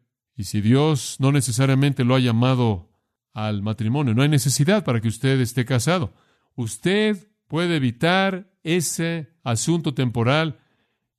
Y 0.41 0.45
si 0.45 0.63
Dios 0.63 1.17
no 1.19 1.33
necesariamente 1.33 2.03
lo 2.03 2.15
ha 2.15 2.19
llamado 2.19 2.89
al 3.35 3.61
matrimonio, 3.61 4.15
no 4.15 4.23
hay 4.23 4.31
necesidad 4.31 4.85
para 4.85 5.03
que 5.03 5.09
usted 5.09 5.39
esté 5.39 5.67
casado. 5.67 6.15
Usted 6.55 7.29
puede 7.47 7.77
evitar 7.77 8.51
ese 8.63 9.35
asunto 9.45 9.93
temporal 9.93 10.59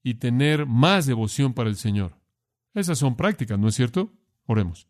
y 0.02 0.16
tener 0.16 0.66
más 0.66 1.06
devoción 1.06 1.54
para 1.54 1.70
el 1.70 1.76
Señor. 1.76 2.18
Esas 2.74 2.98
son 2.98 3.16
prácticas, 3.16 3.60
¿no 3.60 3.68
es 3.68 3.76
cierto? 3.76 4.12
Oremos. 4.48 4.88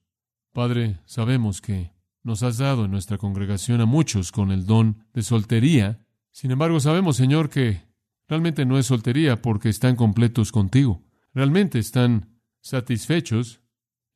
Padre, 0.54 1.02
sabemos 1.04 1.60
que 1.60 1.92
nos 2.24 2.42
has 2.42 2.58
dado 2.58 2.86
en 2.86 2.92
nuestra 2.92 3.18
congregación 3.18 3.82
a 3.82 3.86
muchos 3.86 4.32
con 4.32 4.54
el 4.54 4.66
don 4.66 5.04
de 5.14 5.24
soltería. 5.24 6.06
Sin 6.32 6.52
embargo, 6.52 6.80
sabemos, 6.80 7.18
Señor, 7.18 7.50
que 7.50 7.82
realmente 8.30 8.66
no 8.66 8.80
es 8.80 8.86
soltería 8.86 9.42
porque 9.42 9.68
están 9.68 9.98
completos 9.98 10.54
contigo. 10.54 11.04
Realmente 11.34 11.80
están 11.80 12.40
satisfechos 12.62 13.61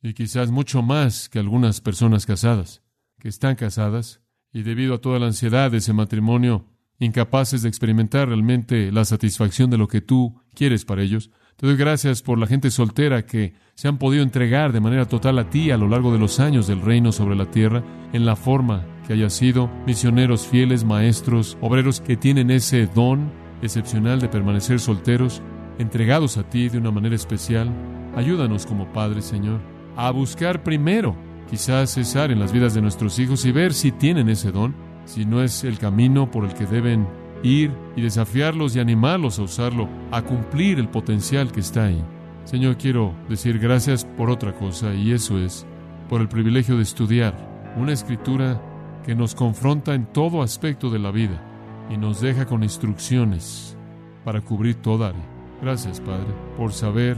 y 0.06 0.14
quizás 0.14 0.52
mucho 0.52 0.84
más 0.84 1.30
que 1.30 1.40
algunas 1.40 1.82
personas 1.82 2.28
casadas, 2.28 2.84
que 3.20 3.28
están 3.28 3.56
casadas 3.56 4.22
y 4.54 4.62
debido 4.62 4.94
a 4.94 5.02
toda 5.02 5.18
la 5.18 5.26
ansiedad 5.26 5.72
de 5.72 5.78
ese 5.78 5.94
matrimonio, 5.94 6.68
incapaces 7.00 7.64
de 7.64 7.70
experimentar 7.70 8.28
realmente 8.28 8.92
la 8.92 9.04
satisfacción 9.04 9.72
de 9.72 9.80
lo 9.80 9.88
que 9.88 10.02
tú 10.02 10.40
quieres 10.54 10.86
para 10.86 11.02
ellos. 11.02 11.32
Te 11.56 11.66
doy 11.66 11.76
gracias 11.76 12.22
por 12.22 12.38
la 12.38 12.46
gente 12.46 12.70
soltera 12.70 13.26
que 13.26 13.56
se 13.74 13.88
han 13.88 13.98
podido 13.98 14.22
entregar 14.22 14.74
de 14.74 14.80
manera 14.80 15.08
total 15.08 15.40
a 15.40 15.50
ti 15.50 15.72
a 15.72 15.78
lo 15.78 15.88
largo 15.88 16.14
de 16.14 16.20
los 16.20 16.40
años 16.40 16.68
del 16.68 16.82
reino 16.82 17.12
sobre 17.12 17.36
la 17.36 17.50
tierra, 17.50 17.84
en 18.14 18.26
la 18.28 18.36
forma 18.36 18.86
que 19.08 19.14
haya 19.14 19.32
sido, 19.32 19.72
misioneros 19.88 20.46
fieles, 20.46 20.84
maestros, 20.84 21.58
obreros 21.62 22.00
que 22.00 22.16
tienen 22.16 22.52
ese 22.52 22.86
don 22.86 23.32
excepcional 23.64 24.20
de 24.20 24.30
permanecer 24.30 24.80
solteros, 24.80 25.42
entregados 25.80 26.38
a 26.38 26.48
ti 26.48 26.70
de 26.70 26.78
una 26.78 26.92
manera 26.92 27.16
especial. 27.16 27.72
Ayúdanos 28.16 28.68
como 28.68 28.94
Padre, 28.94 29.22
Señor, 29.22 29.75
a 29.96 30.12
buscar 30.12 30.64
primero, 30.64 31.16
quizás 31.50 31.92
cesar 31.92 32.32
en 32.32 32.40
las 32.40 32.52
vidas 32.52 32.74
de 32.74 32.82
nuestros 32.82 33.20
hijos 33.20 33.46
y 33.46 33.52
ver 33.52 33.74
si 33.74 33.92
tienen 33.92 34.30
ese 34.30 34.52
don, 34.52 34.76
si 35.06 35.26
no 35.26 35.42
es 35.42 35.64
el 35.64 35.78
camino 35.78 36.30
por 36.30 36.46
el 36.46 36.54
que 36.54 36.66
deben 36.66 37.08
ir 37.44 37.72
y 37.96 38.02
desafiarlos 38.02 38.76
y 38.76 38.80
animarlos 38.80 39.40
a 39.40 39.44
usarlo, 39.44 39.88
a 40.12 40.22
cumplir 40.22 40.80
el 40.80 40.90
potencial 40.90 41.52
que 41.52 41.60
está 41.60 41.86
ahí. 41.86 42.04
Señor, 42.44 42.78
quiero 42.78 43.14
decir 43.30 43.60
gracias 43.60 44.06
por 44.06 44.30
otra 44.30 44.54
cosa 44.54 44.94
y 44.94 45.12
eso 45.12 45.40
es 45.40 45.66
por 46.10 46.22
el 46.22 46.28
privilegio 46.28 46.78
de 46.78 46.84
estudiar 46.84 47.36
una 47.76 47.94
escritura 47.94 48.62
que 49.04 49.16
nos 49.16 49.36
confronta 49.36 49.94
en 49.94 50.06
todo 50.06 50.42
aspecto 50.42 50.90
de 50.90 51.00
la 51.00 51.12
vida 51.12 51.42
y 51.90 51.98
nos 51.98 52.22
deja 52.22 52.46
con 52.46 52.64
instrucciones 52.64 53.78
para 54.24 54.42
cubrir 54.42 54.76
toda 54.76 55.10
área. 55.10 55.26
Gracias, 55.62 56.00
Padre, 56.00 56.34
por 56.58 56.74
saber 56.74 57.18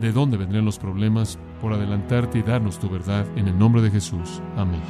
de 0.00 0.12
dónde 0.12 0.36
vendrían 0.36 0.64
los 0.64 0.78
problemas, 0.78 1.38
por 1.60 1.72
adelantarte 1.72 2.38
y 2.38 2.42
darnos 2.42 2.78
tu 2.78 2.88
verdad. 2.88 3.26
En 3.36 3.48
el 3.48 3.58
nombre 3.58 3.82
de 3.82 3.90
Jesús. 3.90 4.40
Amén. 4.56 4.80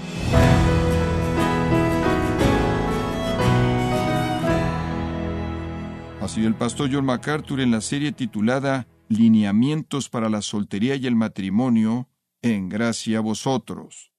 Ha 6.21 6.29
sido 6.29 6.49
el 6.49 6.55
pastor 6.55 6.91
John 6.93 7.07
MacArthur 7.07 7.61
en 7.61 7.71
la 7.71 7.81
serie 7.81 8.13
titulada 8.13 8.87
Lineamientos 9.09 10.11
para 10.11 10.29
la 10.29 10.43
soltería 10.43 10.97
y 10.97 11.07
el 11.07 11.17
matrimonio, 11.17 12.09
en 12.43 12.69
gracia 12.69 13.19
a 13.19 13.23
vosotros. 13.23 14.13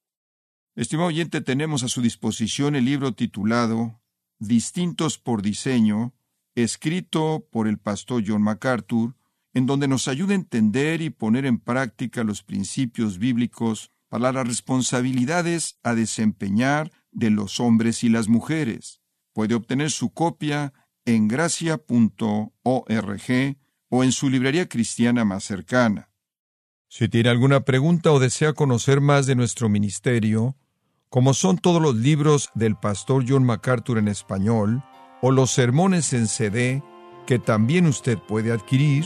Estimado 0.75 1.09
oyente, 1.09 1.41
tenemos 1.41 1.83
a 1.83 1.88
su 1.88 2.01
disposición 2.01 2.75
el 2.75 2.85
libro 2.85 3.13
titulado 3.13 4.01
Distintos 4.39 5.17
por 5.17 5.41
diseño, 5.41 6.13
escrito 6.55 7.45
por 7.51 7.67
el 7.67 7.77
pastor 7.77 8.23
John 8.25 8.41
MacArthur, 8.41 9.15
en 9.53 9.65
donde 9.65 9.88
nos 9.88 10.07
ayuda 10.07 10.33
a 10.33 10.35
entender 10.35 11.01
y 11.01 11.09
poner 11.09 11.45
en 11.45 11.59
práctica 11.59 12.23
los 12.23 12.43
principios 12.43 13.17
bíblicos 13.17 13.91
para 14.09 14.31
las 14.31 14.47
responsabilidades 14.47 15.79
a 15.83 15.95
desempeñar 15.95 16.91
de 17.12 17.29
los 17.29 17.59
hombres 17.59 18.03
y 18.03 18.09
las 18.09 18.27
mujeres. 18.27 19.01
Puede 19.33 19.55
obtener 19.55 19.91
su 19.91 20.12
copia 20.13 20.73
en 21.05 21.27
gracia.org 21.27 22.51
o 23.89 24.03
en 24.03 24.12
su 24.12 24.29
librería 24.29 24.67
cristiana 24.67 25.25
más 25.25 25.43
cercana. 25.43 26.09
Si 26.88 27.07
tiene 27.07 27.29
alguna 27.29 27.62
pregunta 27.62 28.12
o 28.12 28.19
desea 28.19 28.53
conocer 28.53 28.99
más 28.99 29.27
de 29.27 29.35
nuestro 29.35 29.69
ministerio, 29.69 30.55
como 31.09 31.33
son 31.33 31.57
todos 31.57 31.81
los 31.81 31.95
libros 31.95 32.49
del 32.55 32.75
pastor 32.75 33.25
John 33.27 33.43
MacArthur 33.43 33.97
en 33.97 34.07
español, 34.07 34.83
o 35.21 35.31
los 35.31 35.51
sermones 35.51 36.13
en 36.13 36.27
CD, 36.27 36.83
que 37.27 37.39
también 37.39 37.85
usted 37.85 38.17
puede 38.17 38.51
adquirir, 38.51 39.05